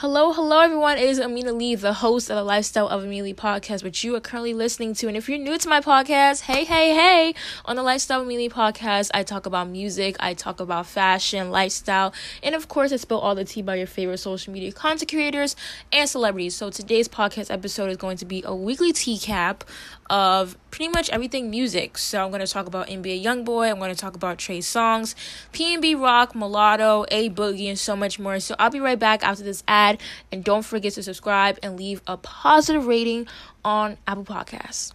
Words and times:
Hello, 0.00 0.32
hello 0.32 0.60
everyone. 0.60 0.96
It 0.96 1.08
is 1.08 1.18
Amina 1.18 1.52
Lee, 1.52 1.74
the 1.74 1.92
host 1.92 2.30
of 2.30 2.36
the 2.36 2.44
Lifestyle 2.44 2.86
of 2.86 3.02
Amelia 3.02 3.34
podcast, 3.34 3.82
which 3.82 4.04
you 4.04 4.14
are 4.14 4.20
currently 4.20 4.54
listening 4.54 4.94
to. 4.94 5.08
And 5.08 5.16
if 5.16 5.28
you're 5.28 5.40
new 5.40 5.58
to 5.58 5.68
my 5.68 5.80
podcast, 5.80 6.42
hey, 6.42 6.62
hey, 6.62 6.94
hey. 6.94 7.34
On 7.64 7.74
the 7.74 7.82
Lifestyle 7.82 8.20
of 8.20 8.26
Amelia 8.26 8.48
podcast, 8.48 9.10
I 9.12 9.24
talk 9.24 9.44
about 9.44 9.68
music, 9.68 10.14
I 10.20 10.34
talk 10.34 10.60
about 10.60 10.86
fashion, 10.86 11.50
lifestyle, 11.50 12.14
and 12.44 12.54
of 12.54 12.68
course, 12.68 12.92
I 12.92 12.96
spill 12.96 13.18
all 13.18 13.34
the 13.34 13.44
tea 13.44 13.58
about 13.58 13.78
your 13.78 13.88
favorite 13.88 14.18
social 14.18 14.52
media 14.52 14.70
content 14.70 15.10
creators 15.10 15.56
and 15.92 16.08
celebrities. 16.08 16.54
So 16.54 16.70
today's 16.70 17.08
podcast 17.08 17.50
episode 17.50 17.90
is 17.90 17.96
going 17.96 18.18
to 18.18 18.24
be 18.24 18.44
a 18.46 18.54
weekly 18.54 18.92
tea 18.92 19.18
cap 19.18 19.64
of 20.10 20.56
pretty 20.70 20.88
much 20.88 21.10
everything 21.10 21.50
music. 21.50 21.98
So 21.98 22.22
I'm 22.22 22.30
going 22.30 22.44
to 22.44 22.46
talk 22.46 22.66
about 22.66 22.88
NBA 22.88 23.24
YoungBoy, 23.24 23.70
I'm 23.70 23.78
going 23.78 23.94
to 23.94 24.00
talk 24.00 24.14
about 24.14 24.38
Trey 24.38 24.58
Songz, 24.58 25.14
PNB 25.52 26.00
Rock, 26.00 26.34
Mulatto, 26.34 27.04
A 27.10 27.30
Boogie, 27.30 27.68
and 27.68 27.78
so 27.78 27.96
much 27.96 28.18
more. 28.18 28.38
So 28.40 28.54
I'll 28.58 28.70
be 28.70 28.80
right 28.80 28.98
back 28.98 29.22
after 29.22 29.42
this 29.42 29.62
ad, 29.66 29.87
and 30.30 30.44
don't 30.44 30.64
forget 30.64 30.92
to 30.94 31.02
subscribe 31.02 31.58
and 31.62 31.78
leave 31.78 32.02
a 32.06 32.16
positive 32.18 32.86
rating 32.86 33.26
on 33.64 33.96
Apple 34.06 34.24
Podcasts. 34.24 34.92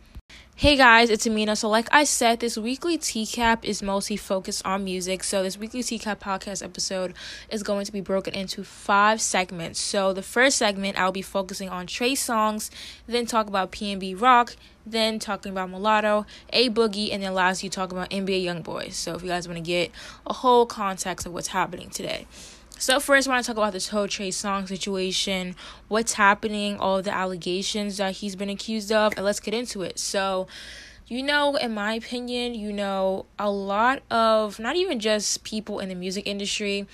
Hey 0.55 0.77
guys, 0.77 1.09
it's 1.09 1.25
Amina. 1.25 1.55
So, 1.55 1.67
like 1.67 1.87
I 1.91 2.03
said, 2.03 2.39
this 2.39 2.57
weekly 2.57 2.95
TCAP 2.97 3.65
is 3.65 3.81
mostly 3.81 4.15
focused 4.15 4.63
on 4.65 4.83
music. 4.83 5.23
So, 5.23 5.41
this 5.41 5.57
weekly 5.57 5.81
TCAP 5.81 6.19
podcast 6.19 6.63
episode 6.63 7.15
is 7.49 7.63
going 7.63 7.85
to 7.85 7.91
be 7.91 8.01
broken 8.01 8.35
into 8.35 8.63
five 8.63 9.19
segments. 9.19 9.81
So, 9.81 10.13
the 10.13 10.21
first 10.21 10.57
segment, 10.57 10.97
I'll 10.97 11.11
be 11.11 11.23
focusing 11.23 11.69
on 11.69 11.87
Trey 11.87 12.13
Songz, 12.13 12.69
then 13.07 13.25
talk 13.25 13.47
about 13.47 13.71
PNB 13.71 14.21
Rock, 14.21 14.55
then 14.85 15.17
talking 15.17 15.51
about 15.51 15.71
Mulatto, 15.71 16.27
A 16.51 16.69
Boogie, 16.69 17.11
and 17.11 17.23
then 17.23 17.33
lastly, 17.33 17.67
talk 17.67 17.91
about 17.91 18.11
NBA 18.11 18.45
YoungBoy. 18.45 18.93
So, 18.93 19.15
if 19.15 19.23
you 19.23 19.29
guys 19.29 19.47
want 19.47 19.57
to 19.57 19.63
get 19.63 19.89
a 20.27 20.33
whole 20.33 20.67
context 20.67 21.25
of 21.25 21.33
what's 21.33 21.47
happening 21.47 21.89
today. 21.89 22.27
So 22.77 22.99
first, 22.99 23.27
I 23.27 23.31
want 23.31 23.45
to 23.45 23.47
talk 23.47 23.57
about 23.57 23.71
this 23.71 23.89
whole 23.89 24.07
Trey 24.07 24.31
Song 24.31 24.67
situation, 24.67 25.55
what's 25.87 26.13
happening, 26.13 26.77
all 26.77 27.01
the 27.01 27.13
allegations 27.13 27.97
that 27.97 28.15
he's 28.15 28.35
been 28.35 28.49
accused 28.49 28.91
of, 28.91 29.13
and 29.15 29.23
let's 29.23 29.39
get 29.39 29.53
into 29.53 29.83
it. 29.83 29.97
So, 29.99 30.47
you 31.07 31.23
know, 31.23 31.55
in 31.55 31.73
my 31.73 31.93
opinion, 31.93 32.55
you 32.55 32.73
know, 32.73 33.25
a 33.39 33.49
lot 33.49 34.01
of 34.11 34.59
not 34.59 34.75
even 34.75 34.99
just 34.99 35.43
people 35.43 35.79
in 35.79 35.89
the 35.89 35.95
music 35.95 36.27
industry, 36.27 36.85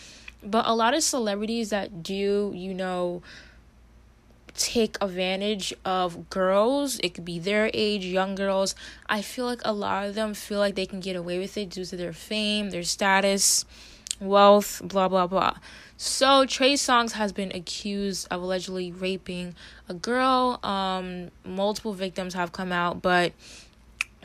but 0.44 0.67
a 0.67 0.75
lot 0.75 0.94
of 0.94 1.02
celebrities 1.02 1.69
that 1.72 2.03
do, 2.03 2.52
you 2.55 2.73
know, 2.73 3.23
take 4.53 4.97
advantage 5.02 5.73
of 5.85 6.30
girls. 6.30 7.00
It 7.03 7.13
could 7.16 7.25
be 7.25 7.39
their 7.39 7.72
age, 7.73 8.05
young 8.05 8.35
girls. 8.35 8.75
I 9.07 9.22
feel 9.22 9.45
like 9.45 9.61
a 9.66 9.73
lot 9.73 10.05
of 10.05 10.16
them 10.16 10.33
feel 10.33 10.59
like 10.59 10.75
they 10.75 10.85
can 10.85 11.00
get 11.00 11.16
away 11.16 11.39
with 11.39 11.57
it 11.57 11.69
due 11.69 11.85
to 11.85 11.97
their 11.97 12.13
fame, 12.13 12.69
their 12.69 12.83
status 12.83 13.66
wealth, 14.20 14.81
blah 14.84 15.08
blah 15.08 15.28
blah. 15.28 15.56
So 15.98 16.45
Trey 16.45 16.73
Songz 16.73 17.12
has 17.12 17.34
been 17.34 17.52
accused 17.53 18.28
of 18.31 18.42
allegedly 18.42 18.92
raping 18.92 19.56
a 19.89 19.94
girl. 19.94 20.59
Um, 20.64 21.31
multiple 21.44 21.94
victims 21.94 22.34
have 22.36 22.52
come 22.52 22.72
out, 22.72 23.02
but 23.02 23.34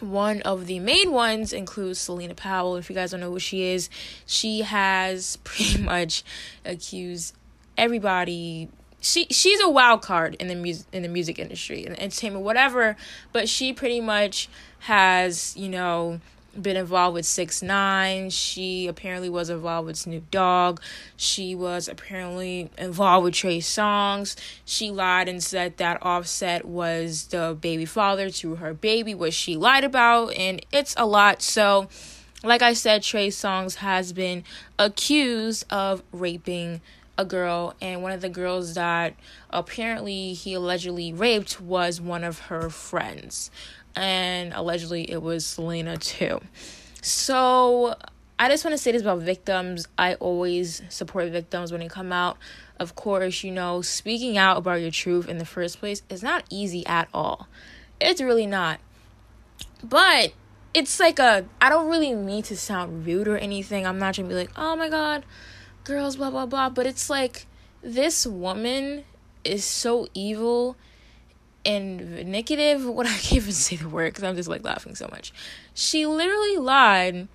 one 0.00 0.42
of 0.42 0.66
the 0.66 0.78
main 0.78 1.12
ones 1.12 1.52
includes 1.52 1.98
Celina 1.98 2.34
Powell. 2.34 2.76
If 2.76 2.88
you 2.88 2.94
guys 2.94 3.10
don't 3.10 3.20
know 3.20 3.30
who 3.30 3.38
she 3.38 3.62
is, 3.62 3.88
she 4.26 4.62
has 4.62 5.36
pretty 5.44 5.82
much 5.82 6.24
accused 6.64 7.34
everybody. 7.76 8.68
She 9.00 9.26
she's 9.30 9.60
a 9.60 9.68
wild 9.68 10.00
card 10.02 10.34
in 10.36 10.48
the 10.48 10.54
music 10.54 10.86
in 10.92 11.02
the 11.02 11.08
music 11.08 11.38
industry 11.38 11.84
and 11.84 11.98
entertainment, 12.00 12.44
whatever. 12.44 12.96
But 13.32 13.48
she 13.48 13.72
pretty 13.72 14.00
much 14.00 14.48
has 14.80 15.56
you 15.56 15.68
know 15.68 16.20
been 16.60 16.76
involved 16.76 17.14
with 17.14 17.26
six 17.26 17.62
nine. 17.62 18.30
She 18.30 18.86
apparently 18.86 19.28
was 19.28 19.50
involved 19.50 19.86
with 19.86 19.96
snoop 19.96 20.30
dogg. 20.30 20.80
She 21.16 21.54
was 21.54 21.88
apparently 21.88 22.70
involved 22.78 23.24
with 23.24 23.34
trey 23.34 23.58
songz. 23.58 24.36
She 24.64 24.90
lied 24.90 25.28
and 25.28 25.42
said 25.42 25.76
that 25.76 26.02
offset 26.02 26.64
was 26.64 27.26
the 27.26 27.56
baby 27.60 27.84
father 27.84 28.30
to 28.30 28.56
her 28.56 28.74
baby 28.74 29.14
what 29.14 29.32
she 29.32 29.56
lied 29.56 29.84
about 29.84 30.34
and 30.34 30.64
it's 30.72 30.94
a 30.96 31.06
lot. 31.06 31.42
So 31.42 31.88
like 32.44 32.60
i 32.60 32.74
said 32.74 33.02
trey 33.02 33.28
songz 33.28 33.76
has 33.76 34.12
been 34.12 34.44
accused 34.78 35.64
of 35.70 36.02
raping 36.12 36.80
a 37.16 37.24
girl 37.24 37.74
and 37.80 38.02
one 38.02 38.12
of 38.12 38.20
the 38.20 38.28
girls 38.28 38.74
that 38.74 39.14
apparently 39.50 40.34
he 40.34 40.52
allegedly 40.54 41.12
raped 41.12 41.60
was 41.60 42.00
one 42.00 42.24
of 42.24 42.38
her 42.40 42.68
friends 42.68 43.50
and 43.96 44.52
allegedly 44.52 45.10
it 45.10 45.22
was 45.22 45.46
Celina 45.46 45.96
too. 45.96 46.40
So 47.02 47.94
I 48.38 48.48
just 48.48 48.64
want 48.64 48.72
to 48.72 48.78
say 48.78 48.92
this 48.92 49.02
about 49.02 49.20
victims. 49.20 49.86
I 49.96 50.14
always 50.14 50.82
support 50.88 51.30
victims 51.30 51.70
when 51.70 51.80
they 51.80 51.88
come 51.88 52.12
out. 52.12 52.36
Of 52.80 52.96
course, 52.96 53.44
you 53.44 53.52
know, 53.52 53.82
speaking 53.82 54.36
out 54.36 54.56
about 54.56 54.80
your 54.80 54.90
truth 54.90 55.28
in 55.28 55.38
the 55.38 55.44
first 55.44 55.78
place 55.78 56.02
is 56.08 56.22
not 56.22 56.44
easy 56.50 56.84
at 56.86 57.08
all. 57.14 57.46
It's 58.00 58.20
really 58.20 58.46
not. 58.46 58.80
But 59.82 60.32
it's 60.72 60.98
like 60.98 61.20
a 61.20 61.44
I 61.60 61.68
don't 61.68 61.88
really 61.88 62.14
mean 62.14 62.42
to 62.44 62.56
sound 62.56 63.06
rude 63.06 63.28
or 63.28 63.36
anything. 63.36 63.86
I'm 63.86 63.98
not 63.98 64.16
gonna 64.16 64.28
be 64.28 64.34
like, 64.34 64.50
oh 64.56 64.74
my 64.74 64.88
god, 64.88 65.24
girls, 65.84 66.16
blah 66.16 66.30
blah 66.30 66.46
blah. 66.46 66.68
But 66.68 66.86
it's 66.86 67.08
like 67.08 67.46
this 67.82 68.26
woman 68.26 69.04
is 69.44 69.64
so 69.64 70.08
evil 70.14 70.76
and 71.66 72.26
negative 72.26 72.84
what 72.96 73.06
i 73.06 73.10
can't 73.10 73.32
even 73.34 73.52
say 73.52 73.76
the 73.76 73.88
word 73.88 74.12
because 74.12 74.24
i'm 74.24 74.36
just 74.36 74.48
like 74.48 74.64
laughing 74.64 74.94
so 74.94 75.08
much. 75.10 75.32
She 75.74 76.06
literally 76.06 76.56
lied 76.56 77.28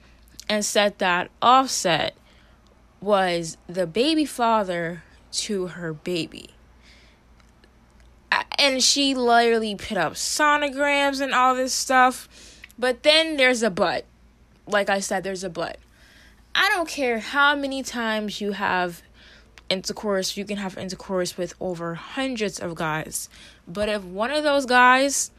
and 0.47 0.65
said 0.65 0.97
that 0.99 1.29
offset 1.41 2.15
was 3.01 3.57
the 3.67 3.87
baby 3.87 4.25
father 4.25 5.03
to 5.31 5.67
her 5.67 5.93
baby. 5.93 6.49
And 8.57 8.83
she 8.83 9.15
literally 9.15 9.75
put 9.75 9.97
up 9.97 10.13
sonograms 10.13 11.21
and 11.21 11.33
all 11.33 11.55
this 11.55 11.73
stuff 11.73 12.27
but 12.79 13.03
then 13.03 13.35
there's 13.35 13.61
a 13.61 13.69
but. 13.69 14.05
Like 14.65 14.89
i 14.89 14.99
said 14.99 15.23
there's 15.23 15.43
a 15.43 15.49
but. 15.49 15.77
I 16.55 16.69
don't 16.69 16.87
care 16.87 17.19
how 17.19 17.55
many 17.55 17.83
times 17.83 18.41
you 18.41 18.53
have 18.53 19.03
intercourse, 19.69 20.35
you 20.37 20.45
can 20.45 20.57
have 20.57 20.77
intercourse 20.77 21.37
with 21.37 21.53
over 21.59 21.95
hundreds 21.95 22.59
of 22.59 22.75
guys. 22.75 23.29
But 23.67 23.89
if 23.89 24.03
one 24.03 24.31
of 24.31 24.43
those 24.43 24.65
guys 24.65 25.31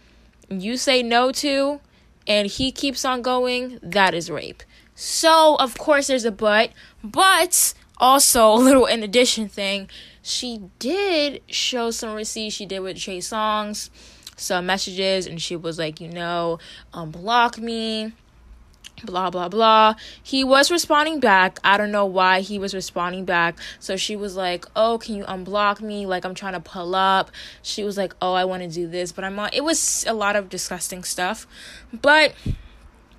you 0.50 0.76
say 0.76 1.02
no 1.02 1.30
to 1.30 1.80
and 2.26 2.48
he 2.48 2.72
keeps 2.72 3.04
on 3.04 3.22
going, 3.22 3.78
that 3.82 4.14
is 4.14 4.30
rape. 4.30 4.62
So, 4.94 5.56
of 5.56 5.78
course, 5.78 6.08
there's 6.08 6.24
a 6.24 6.32
but, 6.32 6.70
but 7.02 7.74
also 7.96 8.52
a 8.52 8.56
little 8.56 8.86
in 8.86 9.02
addition 9.02 9.48
thing, 9.48 9.88
she 10.22 10.62
did 10.78 11.42
show 11.48 11.90
some 11.90 12.14
receipts 12.14 12.54
she 12.54 12.66
did 12.66 12.80
with 12.80 12.98
Trey 12.98 13.18
Songz, 13.18 13.90
some 14.36 14.66
messages, 14.66 15.26
and 15.26 15.40
she 15.40 15.56
was 15.56 15.78
like, 15.78 16.00
you 16.00 16.08
know, 16.08 16.58
unblock 16.92 17.58
me 17.58 18.12
blah 19.04 19.30
blah 19.30 19.48
blah. 19.48 19.94
He 20.22 20.44
was 20.44 20.70
responding 20.70 21.20
back. 21.20 21.58
I 21.64 21.76
don't 21.76 21.90
know 21.90 22.06
why 22.06 22.40
he 22.40 22.58
was 22.58 22.74
responding 22.74 23.24
back. 23.24 23.58
So 23.78 23.96
she 23.96 24.16
was 24.16 24.36
like 24.36 24.64
oh 24.76 24.98
can 24.98 25.14
you 25.16 25.24
unblock 25.24 25.80
me? 25.80 26.06
Like 26.06 26.24
i'm 26.24 26.34
trying 26.34 26.54
to 26.54 26.60
pull 26.60 26.94
up. 26.94 27.30
She 27.62 27.82
was 27.82 27.96
like 27.96 28.14
oh 28.20 28.32
i 28.32 28.44
want 28.44 28.62
to 28.62 28.68
do 28.68 28.86
this 28.86 29.12
but 29.12 29.24
i'm 29.24 29.38
on 29.38 29.50
it 29.52 29.64
was 29.64 30.04
a 30.08 30.14
lot 30.14 30.36
of 30.36 30.48
disgusting 30.48 31.04
stuff. 31.04 31.46
But 31.92 32.34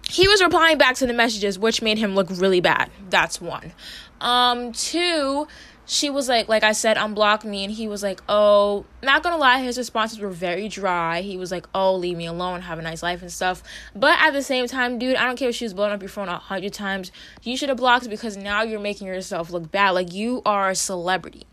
he 0.10 0.28
was 0.28 0.42
replying 0.42 0.78
back 0.78 0.96
to 0.96 1.08
the 1.08 1.14
messages 1.14 1.58
which 1.58 1.82
made 1.82 1.98
him 1.98 2.16
look 2.16 2.28
really 2.30 2.62
bad. 2.62 2.90
That's 3.10 3.40
one. 3.40 3.74
Um 4.20 4.72
two 4.74 5.48
she 5.86 6.10
was 6.10 6.30
like, 6.30 6.48
like 6.48 6.64
I 6.64 6.72
said, 6.72 6.98
unblock 6.98 7.44
me. 7.44 7.64
And 7.64 7.74
he 7.74 7.88
was 7.88 8.04
like, 8.04 8.22
oh, 8.30 8.86
not 9.04 9.24
gonna 9.24 9.38
lie, 9.38 9.62
his 9.62 9.78
responses 9.78 10.20
were 10.20 10.30
very 10.30 10.68
dry. 10.68 11.22
He 11.22 11.38
was 11.38 11.52
like, 11.52 11.68
oh, 11.74 11.96
leave 11.96 12.18
me 12.18 12.28
alone, 12.28 12.62
have 12.62 12.80
a 12.80 12.82
nice 12.82 13.04
life 13.04 13.22
and 13.22 13.32
stuff. 13.32 13.64
But 13.96 14.20
at 14.20 14.32
the 14.32 14.44
same 14.44 14.68
time, 14.68 15.00
dude, 15.00 15.16
I 15.16 15.26
don't 15.26 15.38
care 15.38 15.50
if 15.50 15.56
she 15.56 15.66
was 15.66 15.74
blowing 15.74 15.92
up 15.92 16.02
your 16.02 16.10
phone 16.10 16.30
a 16.30 16.38
hundred 16.38 16.74
times. 16.74 17.12
You 17.44 17.58
should 17.58 17.70
have 17.70 17.78
blocked 17.78 18.10
because 18.10 18.38
now 18.38 18.62
you're 18.62 18.80
making 18.80 19.08
yourself 19.08 19.50
look 19.50 19.72
bad. 19.72 19.92
Like 19.92 20.14
you 20.14 20.42
are 20.46 20.70
a 20.70 20.76
celebrity. 20.76 21.46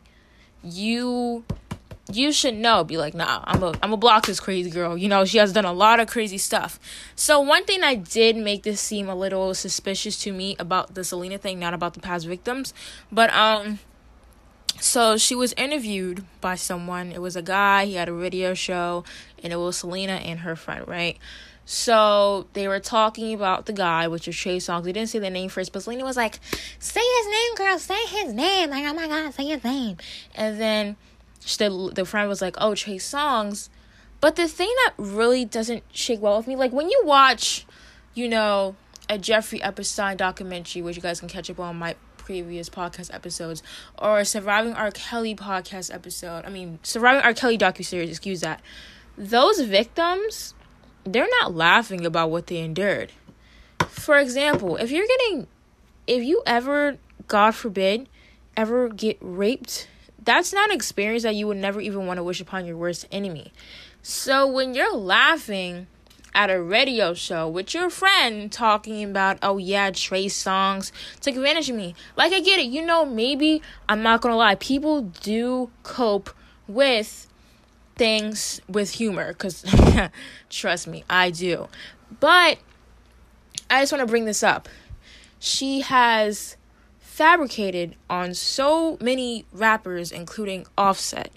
You 0.62 1.44
you 2.10 2.32
should 2.32 2.54
know 2.54 2.84
be 2.84 2.96
like 2.96 3.12
nah 3.12 3.42
i'm 3.44 3.62
a 3.62 3.74
i'm 3.82 3.92
a 3.92 3.96
block 3.96 4.24
this 4.24 4.40
crazy 4.40 4.70
girl 4.70 4.96
you 4.96 5.08
know 5.08 5.26
she 5.26 5.36
has 5.36 5.52
done 5.52 5.66
a 5.66 5.72
lot 5.72 6.00
of 6.00 6.06
crazy 6.08 6.38
stuff 6.38 6.81
so 7.14 7.38
one 7.38 7.64
thing 7.64 7.81
that 7.81 8.02
did 8.04 8.34
make 8.34 8.62
this 8.62 8.81
seem 8.81 9.08
a 9.08 9.14
little 9.14 9.52
suspicious 9.52 10.19
to 10.19 10.32
me 10.32 10.56
about 10.58 10.94
the 10.94 11.04
celina 11.04 11.36
thing 11.36 11.58
not 11.58 11.74
about 11.74 11.92
the 11.92 12.00
past 12.00 12.26
victims 12.26 12.72
but 13.12 13.32
um 13.34 13.78
so 14.80 15.16
she 15.16 15.34
was 15.34 15.52
interviewed 15.54 16.25
by 16.40 16.54
someone. 16.54 17.12
It 17.12 17.20
was 17.20 17.36
a 17.36 17.42
guy, 17.42 17.86
he 17.86 17.94
had 17.94 18.08
a 18.08 18.12
radio 18.12 18.54
show, 18.54 19.04
and 19.42 19.52
it 19.52 19.56
was 19.56 19.78
Celina 19.78 20.14
and 20.14 20.40
her 20.40 20.56
friend, 20.56 20.86
right? 20.86 21.19
So 21.64 22.46
they 22.54 22.66
were 22.66 22.80
talking 22.80 23.34
about 23.34 23.66
the 23.66 23.75
guy, 23.75 24.08
which 24.08 24.26
is 24.26 24.34
Trey 24.34 24.56
Songz. 24.56 24.84
They 24.84 24.92
didn't 24.92 25.10
say 25.10 25.19
the 25.19 25.28
name 25.28 25.50
first, 25.50 25.72
but 25.72 25.82
Celina 25.82 26.02
was 26.02 26.16
like, 26.16 26.40
Say 26.78 27.02
his 27.19 27.26
name, 27.26 27.54
girl, 27.56 27.78
say 27.78 28.06
his 28.06 28.32
name. 28.32 28.70
Like, 28.70 28.86
oh 28.86 28.94
my 28.94 29.06
God, 29.06 29.34
say 29.34 29.44
his 29.44 29.62
name. 29.62 29.98
And 30.34 30.58
then 30.58 30.96
the, 31.58 31.92
the 31.94 32.04
friend 32.06 32.26
was 32.28 32.40
like, 32.40 32.56
Oh, 32.58 32.74
Trey 32.74 32.96
Songz. 32.96 33.69
But 34.20 34.36
the 34.36 34.48
thing 34.48 34.72
that 34.84 34.94
really 34.96 35.44
doesn't 35.44 35.84
shake 35.92 36.22
well 36.22 36.38
with 36.38 36.46
me, 36.46 36.56
like 36.56 36.72
when 36.72 36.88
you 36.88 37.02
watch, 37.04 37.66
you 38.14 38.28
know, 38.28 38.74
a 39.10 39.19
Jeffrey 39.19 39.62
Epstein 39.62 40.16
documentary, 40.16 40.82
which 40.82 40.96
you 40.96 41.02
guys 41.02 41.20
can 41.20 41.28
catch 41.28 41.50
up 41.50 41.60
on 41.60 41.76
my 41.76 41.96
previous 42.28 42.69
podcast 42.69 43.14
episodes 43.14 43.62
or 43.98 44.22
surviving 44.22 44.75
R. 44.75 44.90
Kelly 44.90 45.34
podcast 45.34 45.90
episode. 45.94 46.44
I 46.44 46.50
mean, 46.50 46.78
surviving 46.82 47.22
R. 47.22 47.32
Kelly 47.32 47.56
docu 47.56 47.82
series. 47.82 48.10
Excuse 48.10 48.42
that. 48.42 48.60
Those 49.16 49.62
victims, 49.62 50.52
they're 51.04 51.26
not 51.40 51.54
laughing 51.54 52.04
about 52.04 52.30
what 52.30 52.48
they 52.48 52.58
endured. 52.58 53.12
For 53.88 54.19
example, 54.19 54.76
if 54.76 54.90
you're 54.90 55.06
getting, 55.06 55.46
if 56.06 56.22
you 56.22 56.42
ever, 56.44 56.98
God 57.28 57.54
forbid, 57.54 58.10
ever 58.58 58.90
get 58.90 59.16
raped, 59.22 59.88
that's 60.22 60.52
not 60.52 60.69
an 60.69 60.76
experience 60.76 61.22
that 61.22 61.34
you 61.34 61.46
would 61.46 61.56
never 61.56 61.81
even 61.81 62.06
want 62.06 62.19
to 62.19 62.22
wish 62.22 62.42
upon 62.42 62.66
your 62.66 62.76
worst 62.76 63.06
enemy. 63.10 63.54
So 64.02 64.46
when 64.46 64.74
you're 64.74 64.94
laughing 64.94 65.86
at 66.38 66.50
a 66.50 66.62
radio 66.62 67.12
show 67.14 67.49
with 67.49 67.75
your 67.75 67.90
friend 67.90 68.52
talking 68.52 69.02
about, 69.02 69.37
oh 69.43 69.58
yeah, 69.58 69.90
Trey 69.90 70.26
Songz 70.26 70.93
took 71.20 71.35
advantage 71.35 71.69
of 71.69 71.75
me. 71.75 71.96
Like 72.17 72.32
I 72.32 72.38
get 72.38 72.61
it, 72.61 72.67
you 72.67 72.87
know, 72.87 73.05
maybe 73.05 73.61
I'm 73.88 74.05
not 74.05 74.20
gonna 74.20 74.37
lie, 74.37 74.55
people 74.55 75.02
do 75.02 75.69
cope 75.82 76.31
with 76.69 77.26
things 77.96 78.61
with 78.69 78.93
humor, 78.93 79.32
because 79.32 79.64
trust 80.49 80.87
me, 80.87 81.02
I 81.11 81.32
do. 81.32 81.67
But 82.20 82.58
I 83.69 83.82
just 83.82 83.91
want 83.91 84.02
to 84.02 84.06
bring 84.06 84.25
this 84.25 84.44
up. 84.44 84.69
She 85.41 85.81
has 85.81 86.56
fabricated 87.00 87.96
on 88.08 88.32
so 88.32 88.96
many 89.00 89.44
rappers, 89.52 90.12
including 90.12 90.67
Offset. 90.79 91.32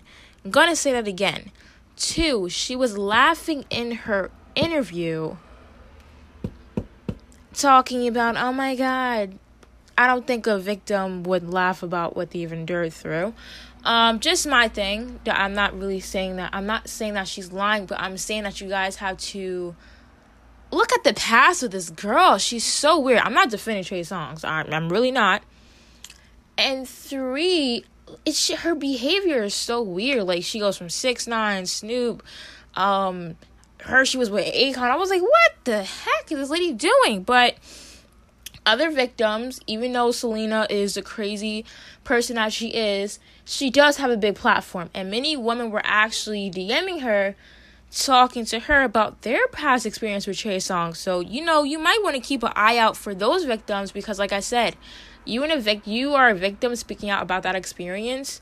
I'm 0.45 0.51
gonna 0.51 0.75
say 0.75 0.91
that 0.91 1.07
again. 1.07 1.51
Two, 1.95 2.49
she 2.49 2.75
was 2.75 2.99
laughing 2.99 3.65
in 3.71 3.91
her 3.91 4.29
interview 4.55 5.35
talking 7.53 8.07
about, 8.07 8.37
oh 8.37 8.51
my 8.51 8.75
god, 8.75 9.37
I 9.97 10.07
don't 10.07 10.25
think 10.25 10.47
a 10.47 10.57
victim 10.57 11.23
would 11.23 11.51
laugh 11.51 11.83
about 11.83 12.15
what 12.15 12.31
they've 12.31 12.51
endured 12.51 12.93
through. 12.93 13.33
Um, 13.83 14.19
just 14.19 14.47
my 14.47 14.67
thing. 14.67 15.19
That 15.23 15.39
I'm 15.39 15.53
not 15.53 15.77
really 15.77 15.99
saying 15.99 16.37
that. 16.37 16.51
I'm 16.53 16.65
not 16.65 16.87
saying 16.87 17.15
that 17.15 17.27
she's 17.27 17.51
lying, 17.51 17.85
but 17.85 17.99
I'm 17.99 18.17
saying 18.17 18.43
that 18.43 18.61
you 18.61 18.69
guys 18.69 18.97
have 18.97 19.17
to 19.17 19.75
look 20.71 20.93
at 20.93 21.03
the 21.03 21.13
past 21.13 21.63
of 21.63 21.71
this 21.71 21.89
girl. 21.89 22.37
She's 22.37 22.63
so 22.63 22.99
weird. 22.99 23.19
I'm 23.19 23.33
not 23.33 23.49
defending 23.49 23.83
Trey 23.83 24.01
Songz. 24.01 24.45
I'm, 24.45 24.71
I'm 24.73 24.89
really 24.89 25.11
not. 25.11 25.43
And 26.57 26.87
three, 26.87 27.85
it's 28.25 28.49
her 28.49 28.75
behavior 28.75 29.43
is 29.43 29.53
so 29.53 29.81
weird. 29.81 30.23
Like 30.23 30.43
she 30.43 30.59
goes 30.59 30.77
from 30.77 30.89
six 30.89 31.27
nine 31.27 31.65
Snoop, 31.65 32.23
um, 32.75 33.35
her 33.83 34.05
she 34.05 34.17
was 34.17 34.29
with 34.29 34.45
Akon. 34.53 34.77
I 34.77 34.95
was 34.95 35.09
like, 35.09 35.21
what 35.21 35.51
the 35.63 35.83
heck 35.83 36.31
is 36.31 36.37
this 36.37 36.49
lady 36.49 36.73
doing? 36.73 37.23
But 37.23 37.55
other 38.65 38.91
victims, 38.91 39.59
even 39.67 39.93
though 39.93 40.11
Celina 40.11 40.67
is 40.69 40.95
a 40.97 41.01
crazy 41.01 41.65
person 42.03 42.35
that 42.35 42.53
she 42.53 42.69
is, 42.69 43.19
she 43.43 43.69
does 43.69 43.97
have 43.97 44.11
a 44.11 44.17
big 44.17 44.35
platform, 44.35 44.89
and 44.93 45.09
many 45.09 45.35
women 45.35 45.71
were 45.71 45.81
actually 45.83 46.51
DMing 46.51 47.01
her, 47.01 47.35
talking 47.91 48.45
to 48.45 48.59
her 48.59 48.83
about 48.83 49.23
their 49.23 49.47
past 49.47 49.85
experience 49.85 50.27
with 50.27 50.37
Trey 50.37 50.57
Songz. 50.57 50.97
So 50.97 51.19
you 51.19 51.43
know, 51.43 51.63
you 51.63 51.79
might 51.79 51.99
want 52.03 52.15
to 52.15 52.21
keep 52.21 52.43
an 52.43 52.53
eye 52.55 52.77
out 52.77 52.95
for 52.95 53.15
those 53.15 53.45
victims 53.45 53.91
because, 53.91 54.19
like 54.19 54.31
I 54.31 54.39
said, 54.39 54.75
you 55.25 55.43
and 55.43 55.51
a 55.51 55.59
vic- 55.59 55.87
you 55.87 56.13
are 56.13 56.29
a 56.29 56.35
victim 56.35 56.75
speaking 56.75 57.09
out 57.09 57.23
about 57.23 57.43
that 57.43 57.55
experience 57.55 58.41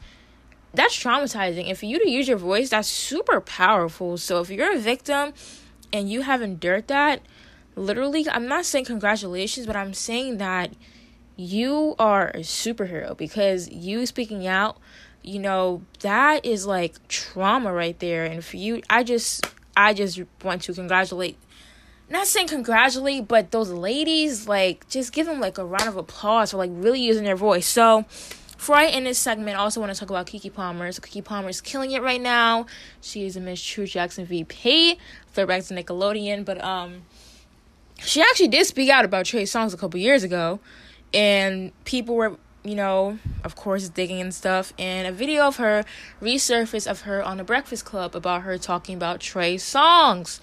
that's 0.73 0.95
traumatizing. 0.97 1.67
And 1.67 1.77
for 1.77 1.85
you 1.85 1.99
to 1.99 2.09
use 2.09 2.27
your 2.27 2.37
voice, 2.37 2.69
that's 2.69 2.87
super 2.87 3.41
powerful. 3.41 4.17
So 4.17 4.41
if 4.41 4.49
you're 4.49 4.73
a 4.73 4.79
victim 4.79 5.33
and 5.91 6.09
you 6.09 6.21
have 6.21 6.41
endured 6.41 6.87
that, 6.87 7.21
literally, 7.75 8.27
I'm 8.29 8.47
not 8.47 8.65
saying 8.65 8.85
congratulations, 8.85 9.65
but 9.65 9.75
I'm 9.75 9.93
saying 9.93 10.37
that 10.37 10.71
you 11.35 11.95
are 11.97 12.29
a 12.29 12.39
superhero 12.39 13.15
because 13.15 13.69
you 13.69 14.05
speaking 14.05 14.45
out, 14.45 14.77
you 15.23 15.39
know, 15.39 15.81
that 16.01 16.45
is 16.45 16.65
like 16.65 17.07
trauma 17.07 17.73
right 17.73 17.97
there. 17.99 18.25
And 18.25 18.43
for 18.43 18.57
you, 18.57 18.81
I 18.89 19.03
just, 19.03 19.45
I 19.75 19.93
just 19.93 20.19
want 20.43 20.63
to 20.63 20.73
congratulate. 20.73 21.37
Not 22.09 22.27
saying 22.27 22.47
congratulate, 22.47 23.27
but 23.27 23.51
those 23.51 23.69
ladies, 23.69 24.47
like, 24.47 24.89
just 24.89 25.13
give 25.13 25.27
them 25.27 25.39
like 25.39 25.57
a 25.57 25.65
round 25.65 25.87
of 25.87 25.95
applause 25.95 26.51
for 26.51 26.57
like 26.57 26.71
really 26.73 26.99
using 26.99 27.23
their 27.23 27.35
voice. 27.35 27.67
So, 27.67 28.05
before 28.59 28.75
I 28.75 28.87
end 28.87 29.05
this 29.05 29.17
segment, 29.17 29.57
I 29.57 29.61
also 29.61 29.79
want 29.79 29.93
to 29.93 29.97
talk 29.97 30.09
about 30.09 30.25
Keke 30.25 30.53
Palmer. 30.53 30.91
So 30.91 31.01
Keke 31.01 31.23
Palmer 31.23 31.47
is 31.47 31.61
killing 31.61 31.91
it 31.93 32.01
right 32.01 32.19
now. 32.19 32.65
She 32.99 33.25
is 33.25 33.37
a 33.37 33.39
Miss 33.39 33.63
True 33.63 33.87
Jackson 33.87 34.25
VP, 34.25 34.99
throwback 35.29 35.63
to 35.63 35.73
Nickelodeon. 35.73 36.43
But 36.43 36.61
um, 36.61 37.03
she 37.99 38.19
actually 38.19 38.49
did 38.49 38.65
speak 38.65 38.89
out 38.89 39.05
about 39.05 39.25
Trey 39.25 39.43
Songz 39.43 39.73
a 39.73 39.77
couple 39.77 39.97
years 39.97 40.23
ago, 40.23 40.59
and 41.13 41.71
people 41.85 42.15
were 42.15 42.35
you 42.65 42.75
know, 42.75 43.17
of 43.45 43.55
course, 43.55 43.87
digging 43.87 44.19
and 44.19 44.35
stuff. 44.35 44.73
And 44.77 45.07
a 45.07 45.13
video 45.13 45.47
of 45.47 45.55
her 45.55 45.85
resurfaced 46.21 46.85
of 46.85 47.01
her 47.01 47.23
on 47.23 47.37
the 47.37 47.45
Breakfast 47.45 47.85
Club 47.85 48.13
about 48.13 48.41
her 48.41 48.57
talking 48.57 48.97
about 48.97 49.21
Trey 49.21 49.55
Songz. 49.55 50.41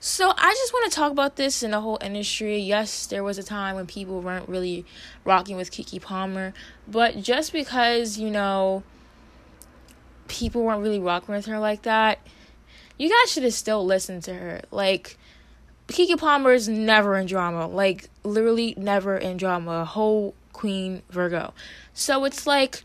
So 0.00 0.32
I 0.36 0.50
just 0.52 0.72
want 0.72 0.90
to 0.90 0.96
talk 0.96 1.10
about 1.10 1.34
this 1.34 1.62
in 1.62 1.72
the 1.72 1.80
whole 1.80 1.98
industry. 2.00 2.58
Yes, 2.58 3.06
there 3.06 3.24
was 3.24 3.36
a 3.36 3.42
time 3.42 3.74
when 3.74 3.86
people 3.86 4.20
weren't 4.20 4.48
really 4.48 4.84
rocking 5.24 5.56
with 5.56 5.72
Keke 5.72 6.00
Palmer, 6.00 6.54
but 6.86 7.20
just 7.20 7.52
because, 7.52 8.16
you 8.16 8.30
know, 8.30 8.84
people 10.28 10.62
weren't 10.62 10.82
really 10.82 11.00
rocking 11.00 11.34
with 11.34 11.46
her 11.46 11.58
like 11.58 11.82
that, 11.82 12.20
you 12.96 13.08
guys 13.08 13.32
should 13.32 13.42
have 13.42 13.54
still 13.54 13.84
listened 13.84 14.22
to 14.24 14.34
her. 14.34 14.60
Like 14.70 15.18
Keke 15.88 16.16
Palmer 16.16 16.52
is 16.52 16.68
never 16.68 17.16
in 17.16 17.26
drama. 17.26 17.66
Like 17.66 18.08
literally 18.22 18.74
never 18.76 19.16
in 19.16 19.36
drama. 19.36 19.84
Whole 19.84 20.34
queen 20.52 21.02
Virgo. 21.10 21.54
So 21.92 22.24
it's 22.24 22.46
like 22.46 22.84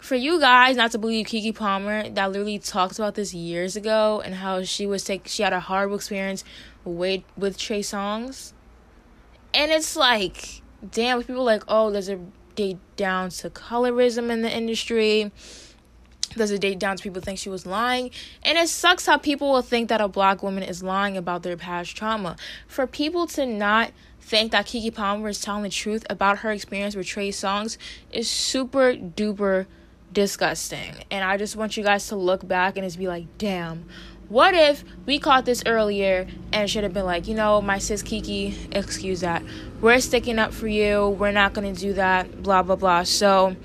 for 0.00 0.14
you 0.14 0.40
guys 0.40 0.76
not 0.76 0.90
to 0.92 0.98
believe 0.98 1.26
Keke 1.26 1.54
Palmer 1.54 2.08
that 2.08 2.32
literally 2.32 2.58
talked 2.58 2.98
about 2.98 3.14
this 3.14 3.34
years 3.34 3.76
ago 3.76 4.22
and 4.24 4.34
how 4.34 4.62
she 4.64 4.86
was 4.86 5.04
take 5.04 5.28
she 5.28 5.42
had 5.42 5.52
a 5.52 5.60
horrible 5.60 5.96
experience 5.96 6.42
with 6.84 7.22
with 7.36 7.58
Trey 7.58 7.80
Songz. 7.80 8.52
And 9.52 9.70
it's 9.70 9.96
like, 9.96 10.62
damn, 10.90 11.22
people 11.22 11.44
like, 11.44 11.64
oh, 11.68 11.90
there's 11.90 12.08
a 12.08 12.18
date 12.54 12.78
down 12.96 13.30
to 13.30 13.50
colorism 13.50 14.30
in 14.30 14.42
the 14.42 14.50
industry. 14.50 15.30
There's 16.36 16.52
a 16.52 16.58
date 16.58 16.78
down 16.78 16.96
to 16.96 17.02
people 17.02 17.20
think 17.20 17.38
she 17.38 17.48
was 17.48 17.66
lying. 17.66 18.10
And 18.44 18.56
it 18.56 18.68
sucks 18.68 19.06
how 19.06 19.18
people 19.18 19.50
will 19.50 19.62
think 19.62 19.88
that 19.88 20.00
a 20.00 20.06
black 20.06 20.42
woman 20.42 20.62
is 20.62 20.82
lying 20.82 21.16
about 21.16 21.42
their 21.42 21.56
past 21.56 21.96
trauma. 21.96 22.36
For 22.68 22.86
people 22.86 23.26
to 23.28 23.44
not 23.44 23.90
think 24.20 24.52
that 24.52 24.66
Keke 24.66 24.94
Palmer 24.94 25.28
is 25.28 25.40
telling 25.40 25.64
the 25.64 25.70
truth 25.70 26.06
about 26.08 26.38
her 26.38 26.52
experience 26.52 26.94
with 26.94 27.06
Trey 27.06 27.30
Songz 27.30 27.76
is 28.12 28.30
super 28.30 28.94
duper 28.94 29.66
disgusting. 30.12 30.94
And 31.10 31.24
I 31.24 31.36
just 31.36 31.56
want 31.56 31.76
you 31.76 31.84
guys 31.84 32.08
to 32.08 32.16
look 32.16 32.46
back 32.46 32.76
and 32.76 32.86
just 32.86 32.98
be 32.98 33.08
like, 33.08 33.26
damn, 33.38 33.84
what 34.28 34.54
if 34.54 34.84
we 35.06 35.18
caught 35.18 35.44
this 35.44 35.62
earlier 35.66 36.28
and 36.52 36.70
should 36.70 36.84
have 36.84 36.92
been 36.92 37.04
like, 37.04 37.26
you 37.26 37.34
know, 37.34 37.60
my 37.60 37.78
sis 37.78 38.02
Keke, 38.02 38.54
excuse 38.74 39.20
that. 39.20 39.42
We're 39.80 40.00
sticking 40.00 40.38
up 40.38 40.52
for 40.52 40.68
you. 40.68 41.08
We're 41.08 41.32
not 41.32 41.52
going 41.52 41.74
to 41.74 41.80
do 41.80 41.94
that, 41.94 42.42
blah, 42.42 42.62
blah, 42.62 42.76
blah. 42.76 43.02
So, 43.02 43.56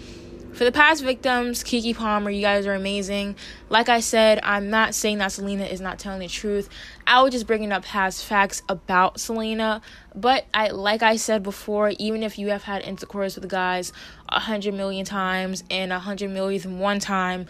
for 0.56 0.64
the 0.64 0.72
past 0.72 1.04
victims, 1.04 1.64
Keke 1.64 1.96
Palmer, 1.96 2.30
you 2.30 2.42
guys 2.42 2.66
are 2.66 2.74
amazing. 2.74 3.36
Like 3.70 3.90
I 3.90 4.00
said, 4.00 4.40
I'm 4.42 4.70
not 4.70 4.96
saying 4.96 5.18
that 5.18 5.34
Celina 5.34 5.66
is 5.66 5.82
not 5.82 6.00
telling 6.00 6.20
the 6.20 6.30
truth. 6.30 6.70
I 7.06 7.22
was 7.22 7.32
just 7.32 7.46
bringing 7.46 7.74
up 7.74 7.84
past 7.84 8.24
facts 8.24 8.64
about 8.70 9.20
Celina. 9.20 9.82
But 10.16 10.46
I, 10.54 10.70
like 10.70 11.04
I 11.04 11.18
said 11.18 11.44
before, 11.44 11.92
even 12.00 12.24
if 12.24 12.40
you 12.40 12.50
have 12.50 12.64
had 12.64 12.84
intercourse 12.84 13.36
with 13.36 13.50
guys 13.50 13.92
a 14.30 14.40
hundred 14.40 14.76
million 14.76 15.06
times 15.06 15.66
and 15.70 15.92
a 15.92 16.00
hundred 16.00 16.32
millionth 16.32 16.66
one 16.66 17.00
time, 17.00 17.48